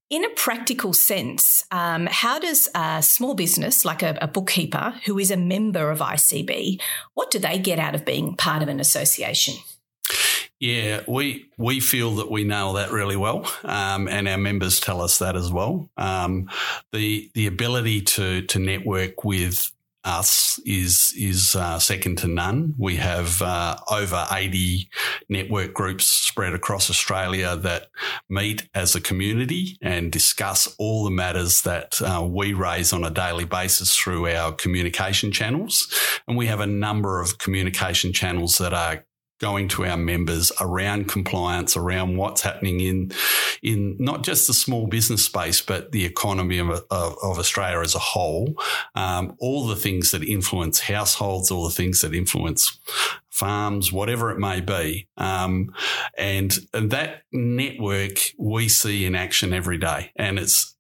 in 0.10 0.24
a 0.24 0.30
practical 0.30 0.93
sense, 0.93 1.65
um, 1.71 2.08
how 2.10 2.39
does 2.39 2.69
a 2.76 3.02
small 3.02 3.34
business 3.34 3.84
like 3.84 4.04
a, 4.04 4.17
a, 4.21 4.28
bookkeeper 4.28 4.93
who 5.06 5.17
is 5.17 5.32
a 5.32 5.38
member 5.38 5.89
of 5.89 6.00
ICB, 6.00 6.80
what 7.15 7.32
do 7.32 7.39
they 7.39 7.58
get 7.58 7.80
out 7.80 7.95
of 7.95 8.06
being 8.06 8.36
part 8.36 8.62
of 8.62 8.69
an 8.69 8.80
association? 8.80 9.56
Yeah, 10.60 11.02
we 11.06 11.50
we 11.58 11.82
feel 11.82 12.15
that 12.15 12.32
we 12.32 12.46
nail 12.46 12.74
that 12.74 12.91
really 12.91 13.18
well, 13.18 13.46
um, 13.63 14.08
and 14.08 14.26
our 14.28 14.38
members 14.38 14.80
tell 14.80 15.02
us 15.02 15.20
that 15.20 15.36
as 15.36 15.52
well. 15.52 15.89
Um, 15.98 16.50
the 16.94 17.30
the 17.34 17.48
ability 17.48 18.02
to 18.02 18.41
to 18.44 18.60
network 18.60 19.26
with 19.26 19.70
us 20.06 20.60
is 20.65 21.13
is 21.18 21.56
uh, 21.56 21.78
second 21.80 22.20
to 22.20 22.28
none. 22.28 22.74
We 22.78 22.96
have 22.96 23.41
uh, 23.41 23.76
over 23.91 24.26
eighty 24.32 24.88
network 25.28 25.74
groups 25.74 26.06
spread 26.06 26.54
across 26.54 26.89
Australia 26.89 27.58
that 27.58 27.89
meet 28.30 28.70
as 28.74 28.96
a 28.96 29.02
community 29.02 29.78
and 29.82 30.10
discuss 30.10 30.74
all 30.78 31.04
the 31.04 31.12
matters 31.12 31.63
that 31.63 32.02
uh, 32.02 32.26
we 32.26 32.54
raise 32.54 32.94
on 32.94 33.04
a 33.04 33.10
daily 33.10 33.46
basis 33.46 33.94
through 33.94 34.30
our 34.30 34.54
communication 34.54 35.34
channels. 35.34 35.94
And 36.30 36.38
we 36.38 36.48
have 36.48 36.62
a 36.62 36.68
number 36.68 37.20
of 37.20 37.39
communication 37.39 38.13
channels 38.13 38.58
that 38.60 38.74
are 38.74 39.06
going 39.39 39.67
to 39.67 39.86
our 39.86 39.98
members 39.98 40.52
around 40.62 41.08
compliance, 41.08 41.76
around 41.76 42.17
what's 42.17 42.41
happening 42.41 42.80
in 42.80 43.12
in 43.62 43.95
not 44.00 44.24
just 44.24 44.48
the 44.48 44.54
small 44.54 44.88
business 44.88 45.26
space, 45.26 45.62
but 45.62 45.91
the 45.91 46.06
economy 46.06 46.60
of, 46.60 46.69
of, 46.69 47.15
of 47.24 47.39
Australia 47.39 47.80
as 47.80 47.95
a 47.95 48.00
whole. 48.00 48.56
Um, 48.93 49.36
all 49.39 49.65
the 49.65 49.76
things 49.76 50.12
that 50.12 50.24
influence 50.24 50.82
households, 50.82 51.52
all 51.52 51.65
the 51.65 51.74
things 51.74 52.02
that 52.02 52.13
influence 52.13 52.80
farms, 53.36 53.91
whatever 53.91 54.32
it 54.32 54.39
may 54.39 54.62
be. 54.62 55.08
Um, 55.17 55.74
and, 56.17 56.58
that 56.74 57.24
network 57.32 58.19
we 58.38 58.69
see 58.69 59.06
in 59.06 59.15
action 59.15 59.54
every 59.54 59.78
day. 59.78 60.12
And 60.15 60.39
it's 60.39 60.76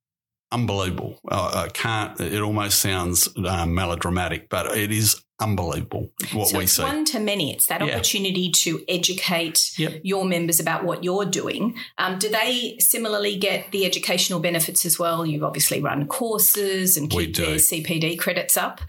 unbelievable. 0.51 1.19
I, 1.29 1.63
I 1.65 1.67
can't, 1.69 2.19
it 2.21 2.41
almost 2.41 2.79
sounds 2.79 3.27
um, 3.45 3.75
melodramatic, 3.75 4.47
but 4.49 4.77
it 4.77 4.91
is 4.91 5.24
unbelievable 5.39 6.11
what 6.33 6.47
so 6.47 6.57
we 6.57 6.63
it's 6.63 6.73
see. 6.73 6.83
One 6.83 7.05
to 7.05 7.19
many. 7.19 7.53
It's 7.53 7.65
that 7.67 7.81
yeah. 7.81 7.93
opportunity 7.93 8.51
to 8.51 8.83
educate 8.87 9.77
yep. 9.77 9.99
your 10.03 10.25
members 10.25 10.59
about 10.59 10.85
what 10.85 11.03
you're 11.03 11.25
doing. 11.25 11.75
Um, 11.97 12.17
do 12.19 12.29
they 12.29 12.77
similarly 12.79 13.35
get 13.37 13.71
the 13.71 13.85
educational 13.85 14.39
benefits 14.39 14.85
as 14.85 14.97
well? 14.97 15.25
You 15.25 15.45
obviously 15.45 15.81
run 15.81 16.07
courses 16.07 16.95
and 16.97 17.09
keep 17.09 17.35
their 17.35 17.55
CPD 17.55 18.17
credits 18.17 18.55
up. 18.55 18.81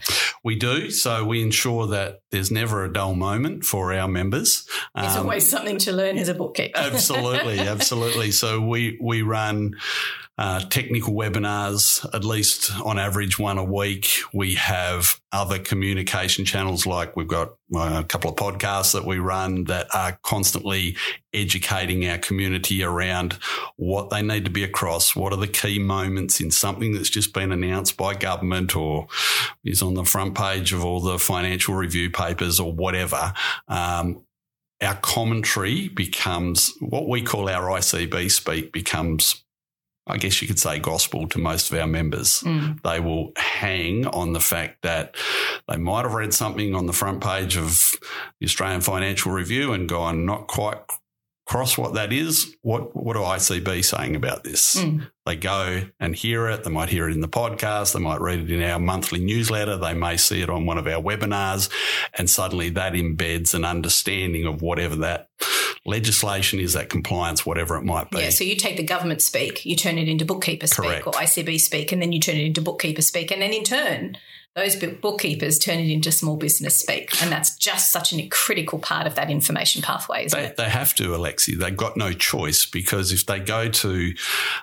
We 0.43 0.55
do. 0.55 0.89
So 0.91 1.25
we 1.25 1.41
ensure 1.41 1.87
that 1.87 2.21
there's 2.31 2.51
never 2.51 2.83
a 2.85 2.91
dull 2.91 3.15
moment 3.15 3.65
for 3.65 3.93
our 3.93 4.07
members. 4.07 4.67
There's 4.95 5.15
um, 5.15 5.23
always 5.23 5.47
something 5.47 5.77
to 5.79 5.91
learn 5.91 6.17
as 6.17 6.29
a 6.29 6.33
bookkeeper. 6.33 6.77
absolutely, 6.79 7.59
absolutely. 7.59 8.31
So 8.31 8.61
we 8.61 8.97
we 9.01 9.21
run 9.21 9.75
uh, 10.39 10.59
technical 10.69 11.13
webinars, 11.13 12.05
at 12.13 12.23
least 12.23 12.71
on 12.81 12.99
average 12.99 13.39
one 13.39 13.57
a 13.57 13.63
week. 13.63 14.07
We 14.31 14.53
have 14.53 15.19
other 15.31 15.57
communication 15.57 16.45
channels 16.45 16.85
like 16.85 17.15
we've 17.15 17.27
got 17.27 17.55
uh, 17.75 18.01
a 18.01 18.03
couple 18.03 18.29
of 18.29 18.35
podcasts 18.35 18.93
that 18.93 19.03
we 19.03 19.17
run 19.17 19.63
that 19.63 19.87
are 19.95 20.19
constantly 20.21 20.95
educating 21.33 22.07
our 22.07 22.19
community 22.19 22.83
around 22.83 23.39
what 23.77 24.11
they 24.11 24.21
need 24.21 24.45
to 24.45 24.51
be 24.51 24.63
across, 24.63 25.15
what 25.15 25.33
are 25.33 25.39
the 25.39 25.47
key 25.47 25.79
moments 25.79 26.39
in 26.39 26.51
something 26.51 26.93
that's 26.93 27.09
just 27.09 27.33
been 27.33 27.51
announced 27.51 27.97
by 27.97 28.13
government 28.13 28.75
or 28.75 29.07
is 29.65 29.81
on 29.81 29.95
the 29.95 30.05
front 30.05 30.35
page 30.35 30.71
of 30.71 30.85
all 30.85 30.99
the 30.99 31.17
financial 31.17 31.73
review 31.73 32.11
papers 32.11 32.59
or 32.59 32.71
whatever. 32.71 33.33
Um, 33.67 34.23
our 34.81 34.95
commentary 34.95 35.87
becomes 35.87 36.73
what 36.79 37.09
we 37.09 37.23
call 37.23 37.49
our 37.49 37.69
ICB 37.79 38.29
speak 38.29 38.71
becomes 38.71 39.43
I 40.07 40.17
guess 40.17 40.41
you 40.41 40.47
could 40.47 40.59
say 40.59 40.79
gospel 40.79 41.27
to 41.27 41.39
most 41.39 41.71
of 41.71 41.77
our 41.77 41.87
members. 41.87 42.41
Mm. 42.41 42.81
They 42.81 42.99
will 42.99 43.31
hang 43.37 44.07
on 44.07 44.33
the 44.33 44.39
fact 44.39 44.81
that 44.83 45.15
they 45.67 45.77
might 45.77 46.03
have 46.05 46.13
read 46.13 46.33
something 46.33 46.75
on 46.75 46.85
the 46.85 46.93
front 46.93 47.21
page 47.21 47.57
of 47.57 47.91
the 48.39 48.45
Australian 48.45 48.81
Financial 48.81 49.31
Review 49.31 49.73
and 49.73 49.89
gone, 49.89 50.25
not 50.25 50.47
quite 50.47 50.79
cross 51.47 51.77
what 51.77 51.93
that 51.95 52.13
is. 52.13 52.55
What 52.61 52.95
what 52.95 53.13
do 53.13 53.19
ICB 53.19 53.83
saying 53.83 54.15
about 54.15 54.43
this? 54.43 54.75
Mm. 54.75 55.09
They 55.27 55.35
go 55.35 55.83
and 55.99 56.15
hear 56.15 56.47
it. 56.47 56.63
They 56.63 56.71
might 56.71 56.87
hear 56.87 57.09
it 57.09 57.13
in 57.13 57.19
the 57.19 57.27
podcast. 57.27 57.93
They 57.93 57.99
might 57.99 58.21
read 58.21 58.39
it 58.39 58.49
in 58.49 58.63
our 58.63 58.79
monthly 58.79 59.19
newsletter. 59.19 59.75
They 59.75 59.93
may 59.93 60.15
see 60.15 60.41
it 60.41 60.49
on 60.49 60.65
one 60.65 60.77
of 60.77 60.87
our 60.87 61.01
webinars, 61.01 61.69
and 62.13 62.29
suddenly 62.29 62.69
that 62.69 62.93
embeds 62.93 63.53
an 63.53 63.65
understanding 63.65 64.45
of 64.45 64.61
whatever 64.61 64.95
that 64.95 65.29
legislation 65.85 66.61
is, 66.61 66.73
that 66.73 66.89
compliance, 66.89 67.45
whatever 67.45 67.75
it 67.75 67.83
might 67.83 68.09
be. 68.09 68.19
Yeah. 68.19 68.29
So 68.29 68.45
you 68.45 68.55
take 68.55 68.77
the 68.77 68.83
government 68.83 69.21
speak, 69.21 69.65
you 69.65 69.75
turn 69.75 69.97
it 69.97 70.07
into 70.07 70.23
bookkeeper 70.23 70.65
speak 70.65 70.85
Correct. 70.85 71.07
or 71.07 71.11
ICB 71.11 71.59
speak, 71.59 71.91
and 71.91 72.01
then 72.01 72.13
you 72.13 72.21
turn 72.21 72.37
it 72.37 72.45
into 72.45 72.61
bookkeeper 72.61 73.01
speak, 73.01 73.29
and 73.29 73.41
then 73.41 73.51
in 73.51 73.65
turn 73.65 74.17
those 74.57 74.75
bookkeepers 74.75 75.59
turn 75.59 75.77
it 75.77 75.87
into 75.87 76.11
small 76.11 76.35
business 76.35 76.79
speak. 76.79 77.21
And 77.21 77.31
that's 77.31 77.55
just 77.55 77.91
such 77.91 78.11
a 78.11 78.27
critical 78.29 78.79
part 78.79 79.05
of 79.05 79.13
that 79.13 79.29
information 79.29 79.83
pathway, 79.83 80.25
isn't 80.25 80.37
they, 80.37 80.47
it? 80.47 80.57
They 80.57 80.67
have 80.67 80.95
to, 80.95 81.09
Alexi. 81.09 81.55
They've 81.55 81.77
got 81.77 81.95
no 81.95 82.11
choice 82.11 82.65
because 82.65 83.11
if 83.11 83.27
they 83.27 83.39
go 83.39 83.69
to 83.69 84.13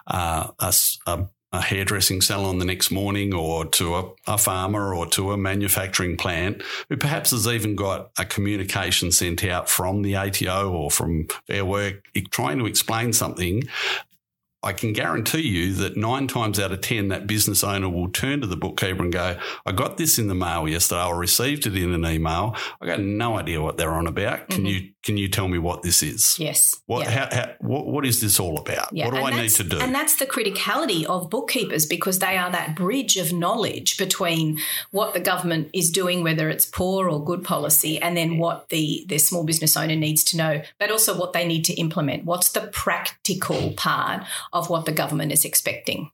uh, 0.09 0.49
a, 0.59 0.75
a 1.07 1.27
a 1.55 1.61
hairdressing 1.61 2.21
salon 2.21 2.59
the 2.59 2.65
next 2.65 2.91
morning 2.91 3.33
or 3.33 3.65
to 3.65 3.95
a, 3.95 4.11
a, 4.27 4.37
farmer 4.37 4.93
or 4.93 5.07
to 5.07 5.31
a 5.31 5.37
manufacturing 5.37 6.17
plant 6.17 6.61
who 6.89 6.97
perhaps 6.97 7.31
has 7.31 7.47
even 7.47 7.77
got 7.77 8.11
a 8.19 8.25
communication 8.25 9.13
sent 9.13 9.45
out 9.45 9.69
from 9.69 10.03
the 10.03 10.17
ATO 10.17 10.73
or 10.73 10.91
from 10.91 11.29
Fair 11.47 11.65
Work 11.65 12.05
trying 12.33 12.59
to 12.59 12.67
explain 12.67 13.13
something 13.13 13.63
I 14.65 14.73
can 14.73 14.95
guarantee 14.95 15.43
you 15.43 15.75
that 15.75 15.95
nine 15.97 16.27
times 16.27 16.59
out 16.59 16.73
of 16.73 16.81
10, 16.81 17.09
that 17.09 17.27
business 17.27 17.63
owner 17.63 17.89
will 17.91 18.09
turn 18.09 18.41
to 18.41 18.47
the 18.47 18.57
bookkeeper 18.57 19.03
and 19.03 19.13
go, 19.13 19.39
I 19.67 19.73
got 19.73 19.99
this 19.99 20.19
in 20.19 20.27
the 20.27 20.35
mail 20.35 20.67
yesterday. 20.67 21.03
I 21.03 21.11
received 21.11 21.67
it 21.67 21.77
in 21.77 21.93
an 21.93 22.07
email. 22.07 22.57
I 22.81 22.87
got 22.87 22.99
no 22.99 23.39
idea 23.39 23.61
what 23.61 23.77
they're 23.77 23.93
on 23.93 24.07
about. 24.07 24.49
Can 24.49 24.65
mm-hmm. 24.65 24.67
you 24.67 24.94
can 25.05 25.19
you 25.19 25.29
tell 25.29 25.49
me 25.49 25.59
what 25.59 25.83
this 25.83 26.03
is? 26.03 26.39
Yes. 26.39 26.81
What, 26.87 27.05
yeah. 27.05 27.11
how, 27.11 27.37
how, 27.37 27.53
what, 27.61 27.87
what 27.87 28.07
is 28.07 28.23
this 28.23 28.41
all 28.41 28.59
about? 28.59 28.89
Yeah. 28.91 29.05
What 29.05 29.15
do 29.15 29.25
and 29.25 29.35
I 29.35 29.43
need 29.43 29.51
to 29.51 29.65
do? 29.65 29.79
And 29.79 29.95
that's 29.95 30.17
the 30.17 30.25
criticality 30.25 31.05
of 31.05 31.29
bookkeepers 31.29 31.85
because 31.85 32.21
they 32.21 32.39
are 32.39 32.51
that 32.51 32.75
bridge 32.75 33.19
of 33.19 33.33
knowledge 33.33 33.99
between 33.99 34.59
what 34.93 35.13
the 35.13 35.21
government 35.21 35.69
is 35.75 35.91
doing, 35.91 36.23
whether 36.23 36.49
it's 36.49 36.65
poor 36.65 37.11
or 37.11 37.23
good 37.23 37.45
policy, 37.45 38.01
and 38.01 38.17
then 38.17 38.39
what 38.39 38.71
the, 38.71 39.05
the 39.09 39.19
small 39.19 39.45
business 39.45 39.77
owner 39.77 39.95
needs 39.95 40.25
to 40.25 40.39
know, 40.39 40.63
but 40.79 40.91
also 40.91 41.17
what 41.17 41.35
they 41.35 41.47
need 41.47 41.67
to 41.67 41.75
implement. 41.75 42.25
What's 42.25 42.53
the 42.53 42.63
practical 42.73 43.73
part 43.73 44.25
of 44.55 44.71
what 44.71 44.87
the 44.87 44.93
government 44.93 45.33
is 45.33 45.45
expecting? 45.45 46.11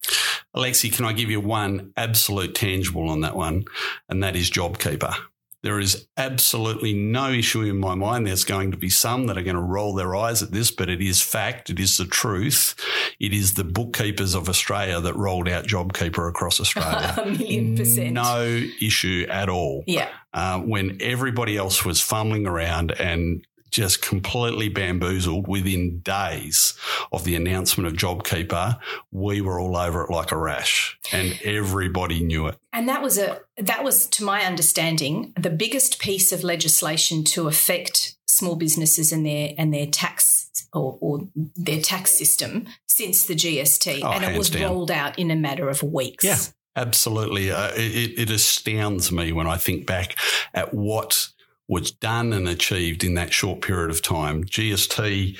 Alexi, 0.55 0.93
can 0.93 1.05
I 1.05 1.13
give 1.13 1.31
you 1.31 1.41
one 1.41 1.93
absolute 1.97 2.57
tangible 2.57 3.09
on 3.09 3.21
that 3.21 3.37
one? 3.37 3.67
And 4.09 4.21
that 4.25 4.35
is 4.35 4.51
JobKeeper. 4.51 5.15
There 5.63 5.79
is 5.79 6.09
absolutely 6.17 6.95
no 6.95 7.31
issue 7.31 7.63
in 7.63 7.79
my 7.79 7.95
mind. 7.95 8.27
There's 8.27 8.45
going 8.45 8.71
to 8.71 8.79
be 8.79 8.89
some 8.89 9.27
that 9.27 9.37
are 9.37 9.43
going 9.43 9.57
to 9.57 9.63
roll 9.63 9.95
their 9.95 10.17
eyes 10.17 10.43
at 10.43 10.53
this, 10.53 10.71
but 10.71 10.89
it 10.89 11.03
is 11.03 11.21
fact. 11.21 11.69
It 11.69 11.79
is 11.79 11.99
the 11.99 12.07
truth. 12.07 12.75
It 13.19 13.35
is 13.35 13.55
the 13.55 13.65
bookkeepers 13.65 14.35
of 14.35 14.49
Australia 14.49 15.01
that 15.01 15.17
rolled 15.17 15.49
out 15.49 15.67
JobKeeper 15.67 16.29
across 16.29 16.61
Australia. 16.61 17.15
A 17.23 17.27
million 17.27 17.77
percent. 17.77 18.13
No 18.13 18.43
issue 18.81 19.27
at 19.29 19.51
all. 19.51 19.85
Yeah. 19.87 20.09
Uh, 20.33 20.61
when 20.61 20.97
everybody 21.01 21.57
else 21.57 21.85
was 21.85 22.01
fumbling 22.01 22.47
around 22.47 22.93
and 22.93 23.45
just 23.71 24.03
completely 24.03 24.69
bamboozled 24.69 25.47
within 25.47 26.01
days 26.01 26.75
of 27.13 27.25
the 27.25 27.35
announcement 27.35 27.87
of 27.87 27.95
JobKeeper. 27.95 28.79
We 29.11 29.41
were 29.41 29.61
all 29.61 29.77
over 29.77 30.05
it 30.05 30.11
like 30.11 30.33
a 30.33 30.37
rash, 30.37 30.99
and 31.13 31.39
everybody 31.45 32.21
knew 32.21 32.47
it. 32.47 32.57
And 32.73 32.89
that 32.89 33.03
was 33.03 33.19
a 33.19 33.41
that 33.57 33.85
was, 33.85 34.07
to 34.09 34.25
my 34.25 34.43
understanding, 34.43 35.33
the 35.39 35.51
biggest 35.51 35.99
piece 35.99 36.33
of 36.33 36.43
legislation 36.43 37.25
to 37.25 37.49
affect 37.49 38.17
small 38.27 38.57
businesses 38.57 39.13
and 39.13 39.27
their 39.27 39.53
and 39.59 39.73
their 39.75 39.87
tax 39.87 40.51
or, 40.73 40.99
or 41.01 41.29
their 41.57 41.81
tax 41.81 42.13
system 42.13 42.67
since 42.87 43.27
the 43.27 43.35
GST, 43.35 44.01
oh, 44.03 44.13
and 44.13 44.25
it 44.25 44.37
was 44.37 44.51
down. 44.51 44.63
rolled 44.63 44.91
out 44.91 45.19
in 45.19 45.31
a 45.31 45.37
matter 45.37 45.69
of 45.69 45.83
weeks. 45.83 46.25
Yeah. 46.25 46.39
Absolutely. 46.77 47.51
Uh, 47.51 47.73
it, 47.75 48.17
it 48.17 48.31
astounds 48.31 49.11
me 49.11 49.33
when 49.33 49.49
I 49.49 49.57
think 49.57 49.87
back 49.87 50.17
at 50.55 50.73
what 50.73 51.30
was 51.71 51.93
done 51.93 52.33
and 52.33 52.49
achieved 52.49 53.05
in 53.05 53.15
that 53.15 53.33
short 53.33 53.63
period 53.63 53.91
of 53.91 54.03
time. 54.03 54.45
GST 54.45 55.39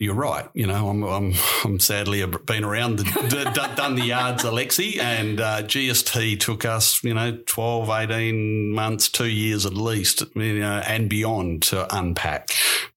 you're 0.00 0.14
right. 0.14 0.48
You 0.54 0.66
know, 0.66 0.88
I'm, 0.88 1.02
I'm, 1.04 1.34
I'm 1.64 1.78
sadly 1.78 2.24
been 2.26 2.64
around, 2.64 2.98
the, 2.98 3.04
d- 3.54 3.74
done 3.76 3.94
the 3.94 4.04
yards, 4.04 4.42
Alexi, 4.42 4.98
and 4.98 5.40
uh, 5.40 5.62
GST 5.62 6.40
took 6.40 6.64
us, 6.64 7.02
you 7.04 7.14
know, 7.14 7.38
12, 7.46 7.88
18 7.88 8.72
months, 8.72 9.08
two 9.08 9.28
years 9.28 9.64
at 9.64 9.74
least, 9.74 10.22
you 10.34 10.58
know, 10.60 10.82
and 10.86 11.08
beyond 11.08 11.62
to 11.64 11.96
unpack. 11.96 12.48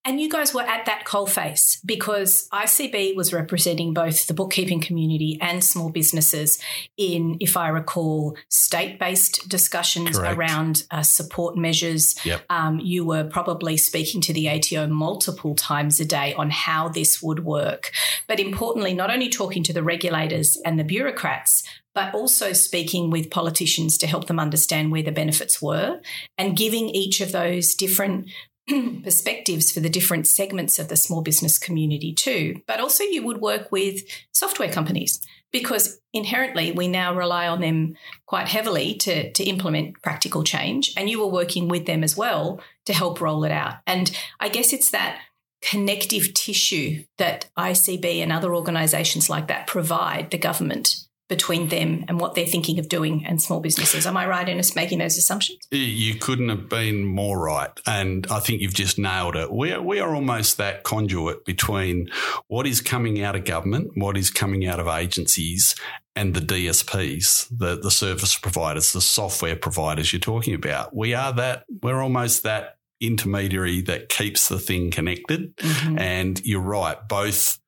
And 0.07 0.21
you 0.21 0.29
guys 0.29 0.53
were 0.53 0.61
at 0.61 0.85
that 0.85 1.03
coalface 1.03 1.79
because 1.85 2.47
ICB 2.53 3.17
was 3.17 3.33
representing 3.33 3.93
both 3.93 4.25
the 4.27 4.33
bookkeeping 4.33 4.79
community 4.79 5.37
and 5.41 5.61
small 5.61 5.89
businesses 5.89 6.59
in, 6.95 7.35
if 7.41 7.57
I 7.57 7.67
recall, 7.67 8.37
state 8.47 8.99
based 8.99 9.49
discussions 9.49 10.17
Correct. 10.17 10.37
around 10.37 10.83
uh, 10.91 11.01
support 11.01 11.57
measures. 11.57 12.15
Yep. 12.25 12.45
Um, 12.49 12.79
you 12.79 13.03
were 13.03 13.25
probably 13.25 13.75
speaking 13.75 14.21
to 14.21 14.33
the 14.33 14.47
ATO 14.47 14.87
multiple 14.87 15.55
times 15.55 15.99
a 15.99 16.05
day 16.05 16.33
on 16.35 16.51
how 16.51 16.87
this 16.87 17.21
would 17.21 17.43
work. 17.43 17.91
But 18.27 18.39
importantly, 18.39 18.93
not 18.93 19.11
only 19.11 19.27
talking 19.27 19.61
to 19.63 19.73
the 19.73 19.83
regulators 19.83 20.57
and 20.63 20.79
the 20.79 20.85
bureaucrats, 20.85 21.63
but 21.93 22.13
also 22.13 22.53
speaking 22.53 23.09
with 23.09 23.29
politicians 23.29 23.97
to 23.97 24.07
help 24.07 24.27
them 24.27 24.39
understand 24.39 24.89
where 24.89 25.03
the 25.03 25.11
benefits 25.11 25.61
were 25.61 25.99
and 26.37 26.55
giving 26.55 26.87
each 26.89 27.19
of 27.19 27.33
those 27.33 27.75
different 27.75 28.29
perspectives 29.03 29.71
for 29.71 29.79
the 29.79 29.89
different 29.89 30.27
segments 30.27 30.79
of 30.79 30.89
the 30.89 30.95
small 30.95 31.21
business 31.21 31.57
community 31.57 32.13
too. 32.13 32.61
But 32.67 32.79
also, 32.79 33.03
you 33.03 33.23
would 33.23 33.39
work 33.39 33.71
with 33.71 34.01
software 34.31 34.71
companies 34.71 35.21
because 35.51 35.99
inherently 36.13 36.71
we 36.71 36.87
now 36.87 37.15
rely 37.15 37.47
on 37.47 37.61
them 37.61 37.95
quite 38.25 38.47
heavily 38.47 38.95
to, 38.95 39.31
to 39.31 39.43
implement 39.45 40.01
practical 40.01 40.43
change. 40.43 40.93
And 40.97 41.09
you 41.09 41.19
were 41.19 41.31
working 41.31 41.67
with 41.67 41.85
them 41.85 42.03
as 42.03 42.17
well 42.17 42.59
to 42.85 42.93
help 42.93 43.21
roll 43.21 43.43
it 43.43 43.51
out. 43.51 43.75
And 43.87 44.15
I 44.39 44.49
guess 44.49 44.73
it's 44.73 44.91
that 44.91 45.21
connective 45.61 46.33
tissue 46.33 47.03
that 47.17 47.49
ICB 47.57 48.21
and 48.21 48.31
other 48.31 48.53
organizations 48.53 49.29
like 49.29 49.47
that 49.47 49.67
provide 49.67 50.31
the 50.31 50.37
government 50.37 51.06
between 51.27 51.67
them 51.67 52.05
and 52.07 52.19
what 52.19 52.35
they're 52.35 52.45
thinking 52.45 52.79
of 52.79 52.87
doing 52.87 53.25
and 53.25 53.41
small 53.41 53.59
businesses. 53.59 54.07
Am 54.07 54.15
I 54.15 54.25
right 54.27 54.47
in 54.47 54.61
making 54.75 54.99
those 54.99 55.17
assumptions? 55.17 55.59
You 55.71 56.15
couldn't 56.15 56.49
have 56.49 56.69
been 56.69 57.03
more 57.03 57.39
right. 57.39 57.71
And 57.85 58.25
I 58.31 58.39
think 58.39 58.61
you've 58.61 58.73
just 58.73 58.97
nailed 58.97 59.35
it. 59.35 59.51
We 59.51 59.73
are, 59.73 59.81
we 59.81 59.99
are 59.99 60.15
almost 60.15 60.57
that 60.57 60.83
conduit 60.83 61.43
between 61.43 62.09
what 62.47 62.65
is 62.65 62.79
coming 62.79 63.21
out 63.21 63.35
of 63.35 63.43
government, 63.43 63.91
what 63.95 64.15
is 64.15 64.29
coming 64.29 64.65
out 64.65 64.79
of 64.79 64.87
agencies, 64.87 65.75
and 66.15 66.33
the 66.33 66.39
DSPs, 66.39 67.47
the, 67.55 67.77
the 67.77 67.91
service 67.91 68.37
providers, 68.37 68.93
the 68.93 69.01
software 69.01 69.55
providers 69.55 70.13
you're 70.13 70.19
talking 70.19 70.53
about. 70.53 70.95
We 70.95 71.13
are 71.13 71.33
that, 71.33 71.65
we're 71.83 72.01
almost 72.01 72.43
that 72.43 72.77
intermediary 72.99 73.81
that 73.81 74.09
keeps 74.09 74.47
the 74.47 74.59
thing 74.59 74.91
connected. 74.91 75.55
Mm-hmm. 75.57 75.99
And 75.99 76.41
you're 76.43 76.61
right, 76.61 76.97
both 77.07 77.59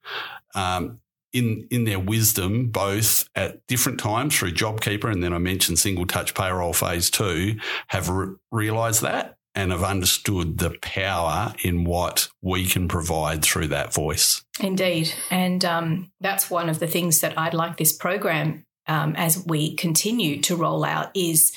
um, 0.55 0.99
in 1.33 1.67
in 1.71 1.83
their 1.83 1.99
wisdom, 1.99 2.67
both 2.67 3.29
at 3.35 3.65
different 3.67 3.99
times 3.99 4.37
through 4.37 4.51
JobKeeper 4.51 5.11
and 5.11 5.23
then 5.23 5.33
I 5.33 5.37
mentioned 5.37 5.79
single 5.79 6.05
touch 6.05 6.33
payroll 6.33 6.73
phase 6.73 7.09
two, 7.09 7.57
have 7.87 8.09
re- 8.09 8.35
realised 8.51 9.01
that 9.01 9.35
and 9.55 9.71
have 9.71 9.83
understood 9.83 10.57
the 10.59 10.75
power 10.81 11.53
in 11.63 11.83
what 11.83 12.29
we 12.41 12.65
can 12.65 12.87
provide 12.87 13.43
through 13.43 13.67
that 13.67 13.93
voice. 13.93 14.43
Indeed, 14.59 15.13
and 15.31 15.65
um, 15.65 16.11
that's 16.21 16.49
one 16.49 16.69
of 16.69 16.79
the 16.79 16.87
things 16.87 17.21
that 17.21 17.37
I'd 17.37 17.53
like 17.53 17.77
this 17.77 17.95
program 17.95 18.65
um, 18.87 19.15
as 19.15 19.45
we 19.45 19.75
continue 19.75 20.41
to 20.41 20.55
roll 20.55 20.83
out 20.83 21.11
is 21.15 21.53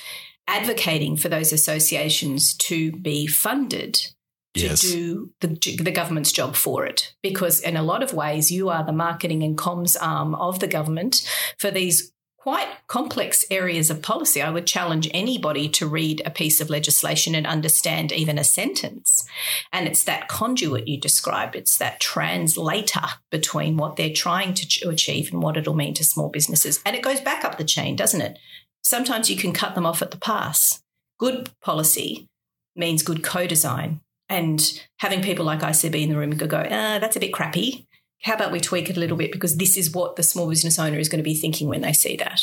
advocating 0.46 1.16
for 1.16 1.28
those 1.28 1.52
associations 1.52 2.54
to 2.54 2.92
be 2.92 3.26
funded 3.26 4.12
to 4.54 4.60
Yes. 4.60 4.82
do 4.82 5.30
the, 5.40 5.48
the 5.48 5.90
government's 5.90 6.32
job 6.32 6.54
for 6.54 6.84
it. 6.84 7.14
Because 7.22 7.60
in 7.60 7.76
a 7.76 7.82
lot 7.82 8.02
of 8.02 8.12
ways, 8.12 8.50
you 8.50 8.68
are 8.68 8.84
the 8.84 8.92
marketing 8.92 9.42
and 9.42 9.56
comms 9.56 9.96
arm 10.00 10.34
of 10.34 10.60
the 10.60 10.66
government 10.66 11.26
for 11.58 11.70
these 11.70 12.12
quite 12.42 12.66
complex 12.88 13.44
areas 13.52 13.88
of 13.88 14.02
policy. 14.02 14.42
I 14.42 14.50
would 14.50 14.66
challenge 14.66 15.08
anybody 15.14 15.68
to 15.68 15.86
read 15.86 16.22
a 16.26 16.30
piece 16.30 16.60
of 16.60 16.70
legislation 16.70 17.36
and 17.36 17.46
understand 17.46 18.10
even 18.10 18.36
a 18.36 18.42
sentence. 18.42 19.24
And 19.72 19.86
it's 19.86 20.02
that 20.04 20.26
conduit 20.26 20.88
you 20.88 20.98
described, 20.98 21.54
it's 21.54 21.78
that 21.78 22.00
translator 22.00 23.06
between 23.30 23.76
what 23.76 23.94
they're 23.94 24.12
trying 24.12 24.54
to 24.54 24.88
achieve 24.88 25.32
and 25.32 25.40
what 25.40 25.56
it'll 25.56 25.74
mean 25.74 25.94
to 25.94 26.04
small 26.04 26.30
businesses. 26.30 26.80
And 26.84 26.96
it 26.96 27.02
goes 27.02 27.20
back 27.20 27.44
up 27.44 27.58
the 27.58 27.64
chain, 27.64 27.94
doesn't 27.94 28.20
it? 28.20 28.40
Sometimes 28.82 29.30
you 29.30 29.36
can 29.36 29.52
cut 29.52 29.76
them 29.76 29.86
off 29.86 30.02
at 30.02 30.10
the 30.10 30.18
pass. 30.18 30.82
Good 31.18 31.50
policy 31.60 32.28
means 32.74 33.04
good 33.04 33.22
co 33.22 33.46
design. 33.46 34.00
And 34.33 34.83
having 34.99 35.21
people 35.21 35.45
like 35.45 35.61
ICB 35.61 36.03
in 36.03 36.09
the 36.09 36.16
room 36.16 36.37
could 36.38 36.49
go, 36.49 36.64
ah, 36.64 36.99
that's 36.99 37.16
a 37.16 37.21
bit 37.21 37.35
crappy. 37.35 37.87
How 38.23 38.35
about 38.35 38.51
we 38.51 38.61
tweak 38.61 38.88
it 38.88 38.97
a 38.97 39.01
little 39.01 39.16
bit 39.16 39.31
because 39.31 39.59
this 39.59 39.77
is 39.77 39.92
what 39.92 40.16
the 40.16 40.23
small 40.23 40.49
business 40.49 40.79
owner 40.79 40.99
is 40.99 41.11
going 41.11 41.18
to 41.18 41.25
be 41.25 41.35
thinking 41.35 41.68
when 41.68 41.83
they 41.83 41.92
see 41.92 42.16
that. 42.16 42.40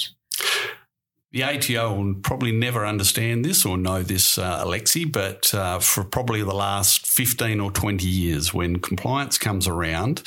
The 1.31 1.43
ATO 1.43 1.93
will 1.93 2.15
probably 2.15 2.51
never 2.51 2.87
understand 2.87 3.45
this 3.45 3.63
or 3.63 3.77
know 3.77 4.01
this, 4.01 4.39
uh, 4.39 4.65
Alexi, 4.65 5.11
but 5.11 5.53
uh, 5.53 5.77
for 5.77 6.03
probably 6.03 6.41
the 6.41 6.55
last 6.55 7.05
15 7.05 7.59
or 7.59 7.69
20 7.71 8.07
years, 8.07 8.51
when 8.51 8.79
compliance 8.79 9.37
comes 9.37 9.67
around, 9.67 10.23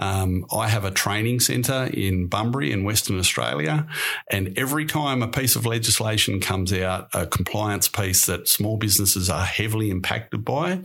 um, 0.00 0.44
I 0.52 0.66
have 0.66 0.84
a 0.84 0.90
training 0.90 1.38
centre 1.38 1.88
in 1.94 2.26
Bunbury 2.26 2.72
in 2.72 2.82
Western 2.82 3.20
Australia. 3.20 3.86
And 4.28 4.58
every 4.58 4.86
time 4.86 5.22
a 5.22 5.28
piece 5.28 5.54
of 5.54 5.66
legislation 5.66 6.40
comes 6.40 6.72
out, 6.72 7.08
a 7.14 7.28
compliance 7.28 7.86
piece 7.86 8.26
that 8.26 8.48
small 8.48 8.76
businesses 8.76 9.30
are 9.30 9.44
heavily 9.44 9.88
impacted 9.88 10.44
by, 10.44 10.82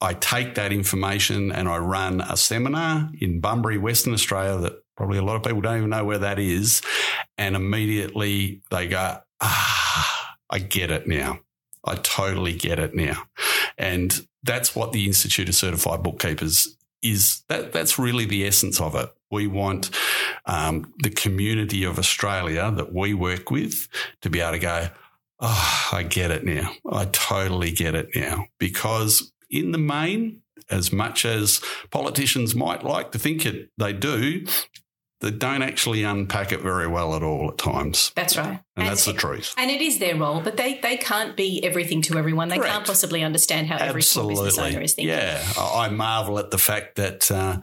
I 0.00 0.14
take 0.14 0.56
that 0.56 0.72
information 0.72 1.52
and 1.52 1.68
I 1.68 1.78
run 1.78 2.20
a 2.20 2.36
seminar 2.36 3.10
in 3.20 3.38
Bunbury, 3.38 3.78
Western 3.78 4.12
Australia 4.14 4.60
that 4.62 4.84
probably 4.96 5.18
a 5.18 5.22
lot 5.22 5.36
of 5.36 5.42
people 5.42 5.60
don't 5.60 5.78
even 5.78 5.90
know 5.90 6.04
where 6.04 6.18
that 6.18 6.38
is. 6.38 6.82
And 7.36 7.56
immediately 7.56 8.62
they 8.70 8.86
go, 8.86 9.18
ah, 9.40 10.36
I 10.50 10.58
get 10.58 10.90
it 10.90 11.06
now. 11.06 11.40
I 11.84 11.96
totally 11.96 12.54
get 12.54 12.78
it 12.78 12.94
now. 12.94 13.24
And 13.76 14.26
that's 14.42 14.74
what 14.74 14.92
the 14.92 15.06
Institute 15.06 15.48
of 15.48 15.54
Certified 15.54 16.02
Bookkeepers 16.02 16.76
is. 17.02 17.42
That, 17.48 17.72
that's 17.72 17.98
really 17.98 18.24
the 18.24 18.46
essence 18.46 18.80
of 18.80 18.94
it. 18.94 19.10
We 19.30 19.46
want 19.46 19.90
um, 20.46 20.94
the 21.02 21.10
community 21.10 21.84
of 21.84 21.98
Australia 21.98 22.70
that 22.70 22.92
we 22.92 23.14
work 23.14 23.50
with 23.50 23.88
to 24.22 24.30
be 24.30 24.40
able 24.40 24.52
to 24.52 24.58
go, 24.58 24.88
oh, 25.40 25.88
I 25.92 26.04
get 26.04 26.30
it 26.30 26.44
now. 26.44 26.72
I 26.90 27.06
totally 27.06 27.72
get 27.72 27.94
it 27.94 28.10
now. 28.14 28.46
Because 28.58 29.32
in 29.50 29.72
the 29.72 29.78
main, 29.78 30.42
as 30.70 30.92
much 30.92 31.24
as 31.24 31.60
politicians 31.90 32.54
might 32.54 32.84
like 32.84 33.12
to 33.12 33.18
think 33.18 33.44
it, 33.44 33.70
they 33.76 33.92
do, 33.92 34.46
they 35.20 35.30
don't 35.30 35.62
actually 35.62 36.02
unpack 36.02 36.52
it 36.52 36.60
very 36.60 36.86
well 36.86 37.14
at 37.14 37.22
all 37.22 37.50
at 37.50 37.58
times. 37.58 38.12
That's 38.14 38.36
right. 38.36 38.60
And, 38.76 38.88
that's 38.88 39.04
the 39.04 39.12
truth. 39.12 39.54
And 39.56 39.70
it 39.70 39.80
is 39.80 39.98
their 39.98 40.16
role, 40.16 40.40
but 40.40 40.56
they, 40.56 40.80
they 40.82 40.96
can't 40.96 41.36
be 41.36 41.64
everything 41.64 42.02
to 42.02 42.18
everyone. 42.18 42.48
They 42.48 42.58
can't 42.58 42.84
possibly 42.84 43.22
understand 43.22 43.68
how 43.68 43.76
every 43.76 44.02
small 44.02 44.28
business 44.28 44.58
owner 44.58 44.80
is 44.80 44.94
thinking. 44.94 45.14
Yeah, 45.14 45.44
I 45.56 45.84
I 45.84 45.88
marvel 45.90 46.38
at 46.38 46.50
the 46.50 46.58
fact 46.58 46.96
that 46.96 47.30
uh, 47.30 47.58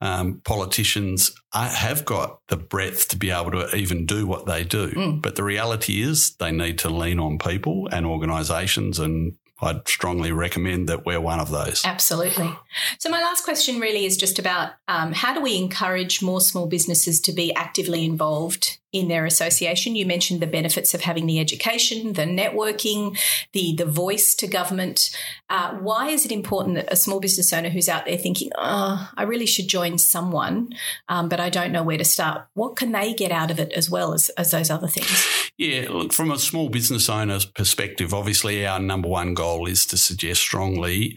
um, 0.00 0.40
politicians 0.44 1.32
have 1.52 2.04
got 2.04 2.40
the 2.48 2.56
breadth 2.56 3.08
to 3.08 3.16
be 3.16 3.30
able 3.30 3.50
to 3.52 3.74
even 3.74 4.06
do 4.06 4.26
what 4.26 4.46
they 4.46 4.62
do. 4.62 4.90
Mm. 4.90 5.22
But 5.22 5.36
the 5.36 5.44
reality 5.44 6.00
is 6.00 6.36
they 6.36 6.52
need 6.52 6.78
to 6.80 6.90
lean 6.90 7.18
on 7.18 7.38
people 7.38 7.88
and 7.90 8.06
organisations, 8.06 8.98
and 8.98 9.36
I'd 9.62 9.86
strongly 9.88 10.32
recommend 10.32 10.88
that 10.88 11.06
we're 11.06 11.20
one 11.20 11.40
of 11.40 11.50
those. 11.50 11.82
Absolutely. 11.84 12.50
So, 12.98 13.08
my 13.08 13.22
last 13.22 13.44
question 13.44 13.78
really 13.78 14.04
is 14.04 14.16
just 14.16 14.38
about 14.38 14.72
um, 14.88 15.12
how 15.12 15.32
do 15.34 15.40
we 15.40 15.56
encourage 15.56 16.22
more 16.22 16.40
small 16.40 16.66
businesses 16.66 17.20
to 17.22 17.32
be 17.32 17.54
actively 17.54 18.04
involved 18.04 18.78
in 18.92 19.08
their 19.08 19.24
association? 19.24 19.96
You 19.96 20.06
mentioned 20.06 20.40
the 20.40 20.46
benefits 20.46 20.94
of 20.94 21.02
having 21.02 21.26
the 21.26 21.40
education, 21.40 22.12
the 22.12 22.22
networking, 22.22 23.18
the 23.52 23.74
the 23.74 23.86
voice 23.86 24.34
to 24.36 24.46
government. 24.46 25.10
Uh, 25.48 25.74
why 25.74 26.08
is 26.08 26.24
it 26.24 26.32
important 26.32 26.76
that 26.76 26.92
a 26.92 26.96
small 26.96 27.20
business 27.20 27.52
owner 27.52 27.68
who's 27.68 27.88
out 27.88 28.04
there 28.04 28.18
thinking, 28.18 28.50
"Oh, 28.56 29.10
I 29.16 29.22
really 29.22 29.46
should 29.46 29.68
join 29.68 29.98
someone, 29.98 30.74
um, 31.08 31.28
but 31.28 31.40
I 31.40 31.50
don't 31.50 31.72
know 31.72 31.82
where 31.82 31.98
to 31.98 32.04
start"? 32.04 32.46
What 32.54 32.76
can 32.76 32.92
they 32.92 33.14
get 33.14 33.32
out 33.32 33.50
of 33.50 33.58
it 33.58 33.72
as 33.72 33.90
well 33.90 34.12
as 34.12 34.28
as 34.30 34.50
those 34.50 34.70
other 34.70 34.88
things? 34.88 35.50
Yeah, 35.58 35.88
look, 35.90 36.12
from 36.12 36.30
a 36.30 36.38
small 36.38 36.68
business 36.68 37.08
owner's 37.08 37.44
perspective, 37.44 38.14
obviously 38.14 38.66
our 38.66 38.80
number 38.80 39.08
one 39.08 39.34
goal 39.34 39.66
is 39.66 39.86
to 39.86 39.96
suggest 39.96 40.40
strongly 40.40 41.16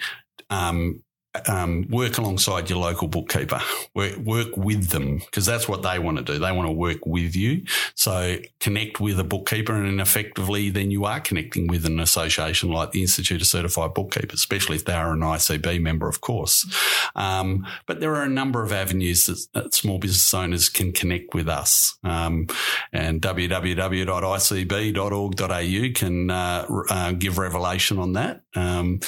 um, 0.50 1.04
um, 1.48 1.88
work 1.90 2.18
alongside 2.18 2.70
your 2.70 2.80
local 2.80 3.08
bookkeeper. 3.08 3.62
Work, 3.94 4.18
work 4.18 4.58
with 4.58 4.88
them 4.90 5.20
because 5.20 5.46
that's 5.46 5.68
what 5.68 5.84
they 5.84 6.00
want 6.00 6.18
to 6.18 6.24
do. 6.24 6.40
They 6.40 6.52
want 6.52 6.68
to 6.68 6.74
work 6.74 7.06
with 7.06 7.36
you. 7.36 7.64
So 7.96 8.40
connect 8.60 9.00
with 9.00 9.20
a 9.20 9.24
bookkeeper, 9.24 9.74
and 9.74 10.02
effectively, 10.02 10.70
then 10.70 10.92
you 10.92 11.06
are 11.06 11.20
connecting 11.20 11.68
with 11.68 11.86
an 11.86 12.00
association 12.00 12.70
like 12.72 12.92
the 12.92 13.02
Institute 13.02 13.42
of 13.42 13.48
Certified 13.48 13.94
Bookkeepers, 13.94 14.40
especially 14.40 14.76
if 14.76 14.86
they 14.86 14.94
are 14.94 15.14
an 15.14 15.20
ICB 15.22 15.82
member, 15.82 16.08
of 16.08 16.22
course. 16.22 16.66
Um, 17.16 17.66
but 17.86 18.00
there 18.00 18.16
are 18.16 18.24
a 18.24 18.30
number 18.30 18.64
of 18.64 18.72
avenues 18.72 19.26
that, 19.26 19.46
that 19.54 19.74
small 19.74 20.00
business 20.00 20.34
owners 20.34 20.70
can 20.70 20.92
connect 20.92 21.34
with 21.34 21.48
us. 21.50 21.98
Um, 22.04 22.48
and 22.92 23.22
www.icb.org.au 23.22 23.66
can 25.94 26.30
uh, 26.30 26.66
uh, 26.90 27.12
give 27.14 27.38
revelation 27.38 28.00
on 28.00 28.14
that. 28.14 28.42
Um, 28.56 29.00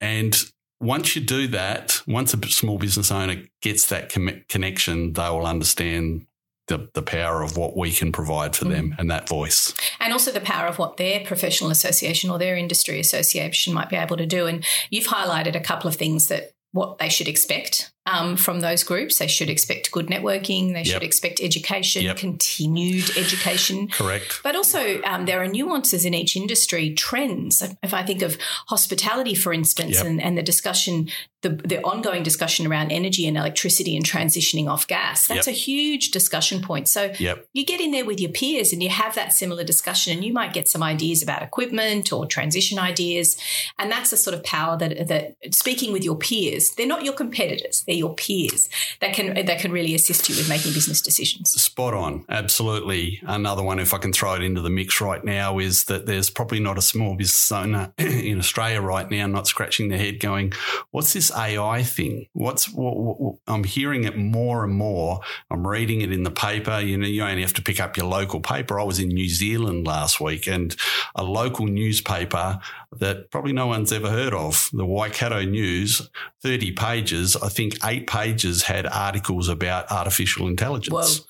and 0.00 0.34
once 0.80 1.14
you 1.14 1.22
do 1.22 1.46
that, 1.48 2.00
once 2.06 2.32
a 2.32 2.48
small 2.48 2.78
business 2.78 3.10
owner 3.10 3.42
gets 3.60 3.86
that 3.86 4.12
com- 4.12 4.42
connection, 4.48 5.12
they 5.12 5.28
will 5.28 5.46
understand 5.46 6.26
the, 6.68 6.88
the 6.94 7.02
power 7.02 7.42
of 7.42 7.56
what 7.56 7.76
we 7.76 7.90
can 7.90 8.12
provide 8.12 8.54
for 8.54 8.64
them 8.64 8.92
mm. 8.92 8.98
and 8.98 9.10
that 9.10 9.28
voice. 9.28 9.74
and 9.98 10.12
also 10.12 10.30
the 10.30 10.40
power 10.40 10.66
of 10.66 10.78
what 10.78 10.96
their 10.96 11.20
professional 11.20 11.70
association 11.70 12.30
or 12.30 12.38
their 12.38 12.56
industry 12.56 13.00
association 13.00 13.74
might 13.74 13.90
be 13.90 13.96
able 13.96 14.16
to 14.16 14.26
do. 14.26 14.46
And 14.46 14.64
you've 14.88 15.08
highlighted 15.08 15.56
a 15.56 15.60
couple 15.60 15.88
of 15.88 15.96
things 15.96 16.28
that 16.28 16.52
what 16.72 16.98
they 16.98 17.08
should 17.08 17.28
expect 17.28 17.92
um, 18.06 18.36
from 18.36 18.60
those 18.60 18.82
groups. 18.82 19.18
They 19.18 19.26
should 19.26 19.50
expect 19.50 19.90
good 19.92 20.06
networking. 20.06 20.72
They 20.72 20.84
should 20.84 21.02
expect 21.02 21.40
education, 21.40 22.02
Yep. 22.02 22.16
continued 22.16 23.10
education. 23.16 23.88
Correct. 23.88 24.40
But 24.42 24.56
also, 24.56 25.00
um, 25.02 25.26
there 25.26 25.42
are 25.42 25.46
nuances 25.46 26.04
in 26.04 26.14
each 26.14 26.34
industry, 26.36 26.94
trends. 26.94 27.62
If 27.82 27.92
I 27.94 28.02
think 28.02 28.22
of 28.22 28.38
hospitality, 28.68 29.34
for 29.34 29.52
instance, 29.52 29.96
Yep. 29.96 30.06
and, 30.06 30.22
and 30.22 30.38
the 30.38 30.42
discussion, 30.42 31.08
the, 31.42 31.50
the 31.50 31.82
ongoing 31.82 32.22
discussion 32.22 32.66
around 32.66 32.90
energy 32.90 33.26
and 33.26 33.36
electricity 33.36 33.96
and 33.96 34.04
transitioning 34.04 34.68
off 34.68 34.86
gas, 34.86 35.26
that's 35.26 35.46
Yep. 35.46 35.54
a 35.54 35.58
huge 35.58 36.10
discussion 36.10 36.62
point. 36.62 36.88
So 36.88 37.12
Yep. 37.18 37.46
you 37.52 37.64
get 37.64 37.80
in 37.80 37.90
there 37.92 38.04
with 38.04 38.20
your 38.20 38.30
peers 38.30 38.72
and 38.72 38.82
you 38.82 38.88
have 38.88 39.14
that 39.14 39.32
similar 39.32 39.64
discussion, 39.64 40.12
and 40.14 40.24
you 40.24 40.32
might 40.32 40.52
get 40.52 40.68
some 40.68 40.82
ideas 40.82 41.22
about 41.22 41.42
equipment 41.42 42.12
or 42.12 42.26
transition 42.26 42.78
ideas. 42.78 43.36
And 43.78 43.90
that's 43.90 44.10
the 44.10 44.16
sort 44.16 44.34
of 44.34 44.42
power 44.44 44.76
that, 44.78 45.08
that 45.08 45.34
speaking 45.54 45.92
with 45.92 46.04
your 46.04 46.16
peers, 46.16 46.70
they're 46.76 46.86
not 46.86 47.04
your 47.04 47.14
competitors, 47.14 47.84
they're 47.90 47.98
your 47.98 48.14
peers 48.14 48.68
that 49.00 49.12
can, 49.12 49.34
that 49.46 49.58
can 49.58 49.72
really 49.72 49.94
assist 49.94 50.28
you 50.28 50.36
with 50.36 50.48
making 50.48 50.72
business 50.72 51.00
decisions. 51.00 51.50
Spot 51.50 51.92
on. 51.92 52.24
Absolutely. 52.28 53.20
Another 53.26 53.62
one, 53.62 53.80
if 53.80 53.92
I 53.92 53.98
can 53.98 54.12
throw 54.12 54.34
it 54.34 54.42
into 54.42 54.60
the 54.60 54.70
mix 54.70 55.00
right 55.00 55.24
now, 55.24 55.58
is 55.58 55.84
that 55.84 56.06
there's 56.06 56.30
probably 56.30 56.60
not 56.60 56.78
a 56.78 56.82
small 56.82 57.16
business 57.16 57.50
owner 57.50 57.92
in 57.98 58.38
Australia 58.38 58.80
right 58.80 59.10
now 59.10 59.26
not 59.26 59.48
scratching 59.48 59.88
their 59.88 59.98
head 59.98 60.20
going, 60.20 60.52
what's 60.92 61.12
this 61.12 61.32
AI 61.36 61.82
thing? 61.82 62.26
What's, 62.32 62.72
what, 62.72 62.96
what, 62.96 63.36
I'm 63.48 63.64
hearing 63.64 64.04
it 64.04 64.16
more 64.16 64.62
and 64.62 64.72
more. 64.72 65.20
I'm 65.50 65.66
reading 65.66 66.00
it 66.02 66.12
in 66.12 66.22
the 66.22 66.30
paper. 66.30 66.78
You 66.78 66.96
know, 66.96 67.06
you 67.06 67.24
only 67.24 67.42
have 67.42 67.54
to 67.54 67.62
pick 67.62 67.80
up 67.80 67.96
your 67.96 68.06
local 68.06 68.40
paper. 68.40 68.78
I 68.78 68.84
was 68.84 69.00
in 69.00 69.08
New 69.08 69.28
Zealand 69.28 69.86
last 69.86 70.20
week 70.20 70.46
and 70.46 70.76
a 71.16 71.24
local 71.24 71.66
newspaper 71.66 72.60
that 72.98 73.30
probably 73.30 73.52
no 73.52 73.66
one's 73.66 73.92
ever 73.92 74.10
heard 74.10 74.34
of, 74.34 74.68
the 74.72 74.84
Waikato 74.84 75.42
News, 75.44 76.10
30 76.42 76.72
pages. 76.72 77.36
I 77.36 77.48
think 77.48 77.74
eight 77.84 78.06
pages 78.06 78.64
had 78.64 78.86
articles 78.86 79.48
about 79.48 79.90
artificial 79.92 80.48
intelligence. 80.48 81.20
Whoa. 81.20 81.26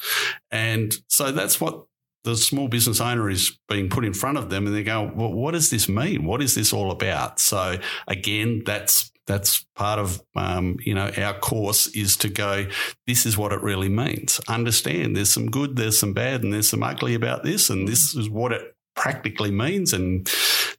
And 0.50 0.96
so 1.08 1.32
that's 1.32 1.60
what 1.60 1.84
the 2.24 2.36
small 2.36 2.68
business 2.68 3.00
owner 3.00 3.30
is 3.30 3.58
being 3.68 3.88
put 3.88 4.04
in 4.04 4.12
front 4.12 4.38
of 4.38 4.50
them, 4.50 4.66
and 4.66 4.74
they 4.74 4.82
go, 4.82 5.10
"Well, 5.14 5.32
what 5.32 5.52
does 5.52 5.70
this 5.70 5.88
mean? 5.88 6.24
What 6.24 6.42
is 6.42 6.54
this 6.54 6.72
all 6.72 6.90
about?" 6.90 7.40
So 7.40 7.78
again, 8.06 8.62
that's 8.66 9.10
that's 9.26 9.64
part 9.74 9.98
of 9.98 10.20
um, 10.36 10.76
you 10.84 10.94
know 10.94 11.10
our 11.16 11.38
course 11.38 11.86
is 11.88 12.16
to 12.18 12.28
go. 12.28 12.66
This 13.06 13.24
is 13.24 13.38
what 13.38 13.52
it 13.52 13.62
really 13.62 13.88
means. 13.88 14.40
Understand. 14.48 15.16
There's 15.16 15.32
some 15.32 15.50
good, 15.50 15.76
there's 15.76 15.98
some 15.98 16.12
bad, 16.12 16.42
and 16.42 16.52
there's 16.52 16.68
some 16.68 16.82
ugly 16.82 17.14
about 17.14 17.42
this, 17.42 17.70
and 17.70 17.88
this 17.88 18.14
is 18.14 18.28
what 18.28 18.52
it 18.52 18.76
practically 18.94 19.50
means. 19.50 19.92
And 19.92 20.28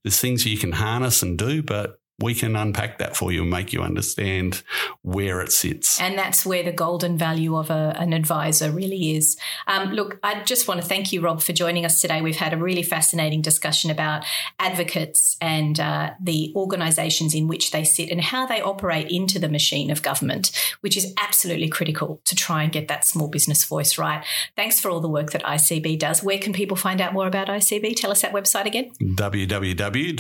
there's 0.04 0.20
things 0.20 0.46
you 0.46 0.58
can 0.58 0.74
harness 0.74 1.22
and 1.22 1.38
do, 1.38 1.62
but 1.64 1.98
we 2.22 2.34
can 2.34 2.56
unpack 2.56 3.00
that 3.00 3.18
for 3.18 3.32
you 3.32 3.42
and 3.42 3.50
make 3.50 3.74
you 3.74 3.82
understand 3.82 4.64
where 5.02 5.42
it 5.42 5.52
sits. 5.52 6.00
And 6.00 6.18
that's 6.18 6.46
where 6.46 6.64
the 6.64 6.72
golden 6.72 7.18
value 7.18 7.58
of 7.58 7.70
a, 7.70 7.96
an 7.98 8.14
advisor 8.14 8.72
really 8.72 9.16
is. 9.16 9.38
Um, 9.68 9.92
look, 9.92 10.20
I 10.24 10.44
just 10.44 10.68
want 10.68 10.82
to 10.82 10.88
thank 10.88 11.12
you, 11.12 11.22
Rob, 11.22 11.42
for 11.42 11.54
joining 11.54 11.86
us 11.86 12.00
today. 12.00 12.22
We've 12.22 12.36
had 12.36 12.54
a 12.54 12.58
really 12.58 12.84
fascinating 12.84 13.42
discussion 13.42 13.90
about 13.90 14.24
advocates 14.60 15.38
and 15.42 15.80
uh, 15.80 16.12
the 16.22 16.54
organisations 16.56 17.34
in 17.34 17.48
which 17.48 17.72
they 17.72 17.84
sit 17.84 18.12
and 18.12 18.22
how 18.22 18.46
they 18.46 18.62
operate 18.62 19.10
into 19.12 19.40
the 19.40 19.50
machine 19.50 19.90
of 19.90 20.04
government, 20.04 20.52
which 20.82 20.96
is 20.96 21.14
absolutely 21.22 21.70
critical 21.70 22.22
to 22.26 22.36
try 22.36 22.64
and 22.64 22.72
get 22.72 22.88
that 22.88 23.06
small 23.06 23.28
business 23.28 23.64
voice 23.64 23.98
right. 23.98 24.24
Thanks 24.56 24.80
for 24.80 24.92
all 24.92 25.00
the 25.00 25.10
work 25.10 25.32
that 25.32 25.44
ICB 25.44 25.98
does. 26.00 26.24
Where 26.24 26.38
can 26.38 26.54
people 26.54 26.78
find 26.78 27.02
out 27.02 27.14
more 27.14 27.28
about 27.28 27.48
ICB? 27.48 27.96
Tell 27.96 28.12
us 28.12 28.22
that 28.22 28.34
website 28.34 28.66
again. 28.66 28.92
www.icb.org.au 29.02 30.12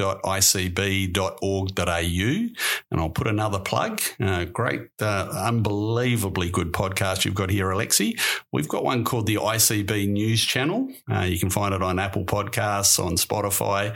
and 1.99 3.01
I'll 3.01 3.09
put 3.09 3.27
another 3.27 3.59
plug. 3.59 4.01
Uh, 4.19 4.45
great, 4.45 4.89
uh, 5.01 5.29
unbelievably 5.33 6.49
good 6.49 6.71
podcast 6.71 7.25
you've 7.25 7.35
got 7.35 7.49
here, 7.49 7.67
Alexi. 7.67 8.19
We've 8.51 8.67
got 8.67 8.83
one 8.83 9.03
called 9.03 9.27
the 9.27 9.35
ICB 9.35 10.09
News 10.09 10.43
Channel. 10.43 10.89
Uh, 11.11 11.21
you 11.21 11.39
can 11.39 11.49
find 11.49 11.73
it 11.73 11.81
on 11.81 11.99
Apple 11.99 12.25
Podcasts, 12.25 13.03
on 13.03 13.13
Spotify, 13.13 13.95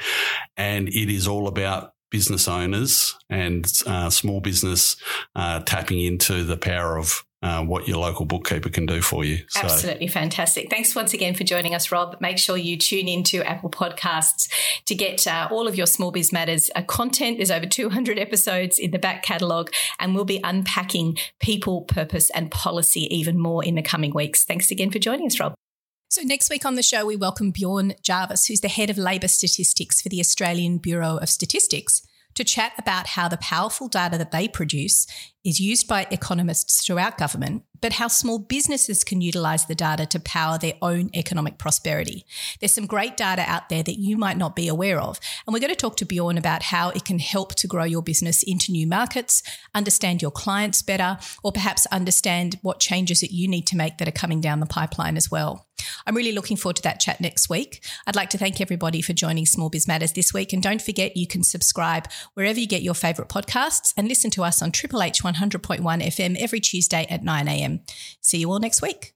and 0.58 0.88
it 0.90 1.14
is 1.14 1.28
all 1.28 1.48
about 1.48 1.94
business 2.12 2.48
owners 2.48 3.18
and 3.30 3.72
uh, 3.86 4.10
small 4.10 4.40
business 4.40 4.96
uh, 5.36 5.60
tapping 5.62 6.00
into 6.00 6.44
the 6.44 6.58
power 6.58 6.98
of 6.98 7.26
uh, 7.42 7.64
what 7.64 7.88
your 7.88 7.98
local 7.98 8.26
bookkeeper 8.26 8.70
can 8.70 8.86
do 8.86 9.02
for 9.02 9.24
you. 9.24 9.40
So. 9.50 9.62
Absolutely 9.62 10.08
fantastic. 10.08 10.70
Thanks 10.70 10.96
once 10.96 11.14
again 11.14 11.36
for 11.36 11.44
joining 11.44 11.76
us, 11.76 11.92
Rob. 11.92 12.18
Make 12.20 12.38
sure 12.38 12.58
you 12.58 12.78
tune 12.78 13.08
into 13.08 13.44
Apple 13.44 13.70
Podcasts 13.70 14.50
to 14.86 14.96
get 14.96 15.28
uh, 15.28 15.48
all 15.52 15.68
of 15.68 15.76
your 15.76 15.86
Small 15.86 16.12
Biz 16.12 16.32
Matters 16.34 16.72
uh, 16.76 16.82
content. 16.82 17.38
There's 17.38 17.52
over 17.52 17.66
200 17.66 18.18
episodes 18.18 18.80
in 18.80 18.92
the 18.92 19.00
back 19.00 19.22
catalogue, 19.22 19.72
and 20.00 20.16
we'll 20.16 20.26
be 20.26 20.40
unpacking 20.44 21.18
people, 21.40 21.82
purpose, 21.82 22.30
and 22.32 22.50
policy 22.50 23.14
even 23.16 23.38
more 23.38 23.64
in 23.64 23.76
the 23.76 23.84
coming 23.84 24.14
weeks. 24.14 24.44
Thanks 24.44 24.72
again 24.72 24.90
for 24.90 25.00
joining 25.00 25.28
us, 25.28 25.40
Rob. 25.40 25.54
So, 26.08 26.22
next 26.22 26.50
week 26.50 26.66
on 26.66 26.76
the 26.76 26.84
show, 26.84 27.06
we 27.06 27.16
welcome 27.16 27.52
Bjorn 27.52 27.94
Jarvis, 28.02 28.46
who's 28.46 28.62
the 28.62 28.70
head 28.70 28.90
of 28.90 28.98
labour 28.98 29.28
statistics 29.28 30.02
for 30.02 30.10
the 30.10 30.20
Australian 30.20 30.78
Bureau 30.78 31.18
of 31.18 31.30
Statistics 31.30 32.02
to 32.36 32.44
chat 32.44 32.74
about 32.78 33.08
how 33.08 33.28
the 33.28 33.38
powerful 33.38 33.88
data 33.88 34.18
that 34.18 34.32
they 34.32 34.48
produce 34.48 35.08
is 35.46 35.60
used 35.60 35.88
by 35.88 36.08
economists 36.10 36.86
throughout 36.86 37.18
government, 37.18 37.64
but 37.82 37.94
how 37.94 38.08
small 38.08 38.40
businesses 38.40 39.04
can 39.04 39.22
utilize 39.22 39.68
the 39.68 39.76
data 39.76 40.06
to 40.08 40.20
power 40.20 40.58
their 40.58 40.74
own 40.82 41.12
economic 41.14 41.60
prosperity. 41.60 42.26
There's 42.60 42.74
some 42.74 42.88
great 42.88 43.16
data 43.16 43.44
out 43.48 43.70
there 43.70 43.84
that 43.84 44.00
you 44.00 44.18
might 44.18 44.38
not 44.38 44.56
be 44.56 44.68
aware 44.68 45.00
of. 45.00 45.20
And 45.46 45.54
we're 45.54 45.60
going 45.60 45.70
to 45.70 45.76
talk 45.76 45.98
to 45.98 46.06
Bjorn 46.06 46.40
about 46.40 46.64
how 46.64 46.90
it 46.90 47.06
can 47.06 47.20
help 47.20 47.54
to 47.56 47.68
grow 47.68 47.84
your 47.84 48.02
business 48.02 48.42
into 48.42 48.72
new 48.72 48.88
markets, 48.88 49.44
understand 49.76 50.22
your 50.22 50.32
clients 50.32 50.82
better, 50.82 51.20
or 51.44 51.52
perhaps 51.52 51.86
understand 51.88 52.58
what 52.64 52.80
changes 52.80 53.22
that 53.22 53.32
you 53.32 53.48
need 53.48 53.68
to 53.68 53.78
make 53.78 54.00
that 54.00 54.08
are 54.08 54.12
coming 54.12 54.42
down 54.42 54.60
the 54.60 54.66
pipeline 54.66 55.16
as 55.16 55.30
well. 55.30 55.68
I'm 56.08 56.16
really 56.16 56.32
looking 56.32 56.58
forward 56.58 56.78
to 56.78 56.82
that 56.84 57.00
chat 57.00 57.22
next 57.22 57.50
week. 57.50 57.84
I'd 58.08 58.16
like 58.16 58.30
to 58.32 58.38
thank 58.38 58.62
everybody 58.62 59.02
for 59.02 59.14
joining 59.14 59.46
Small 59.46 59.70
Biz 59.70 59.88
Matters 59.88 60.14
this 60.14 60.34
week. 60.34 60.54
And 60.54 60.64
don't 60.64 60.82
forget, 60.82 61.18
you 61.18 61.28
can 61.28 61.44
subscribe 61.44 62.08
wherever 62.34 62.60
you 62.60 62.68
get 62.68 62.82
your 62.82 62.94
favorite 62.94 63.30
podcasts 63.30 63.94
and 63.98 64.08
listen 64.08 64.32
to 64.32 64.44
us 64.44 64.62
on 64.62 64.72
Triple 64.72 65.04
H 65.04 65.24
100.1 65.36 65.82
FM 65.82 66.36
every 66.38 66.60
Tuesday 66.60 67.06
at 67.10 67.24
9 67.24 67.48
a.m. 67.48 67.82
See 68.22 68.40
you 68.40 68.52
all 68.52 68.60
next 68.60 68.82
week. 68.82 69.15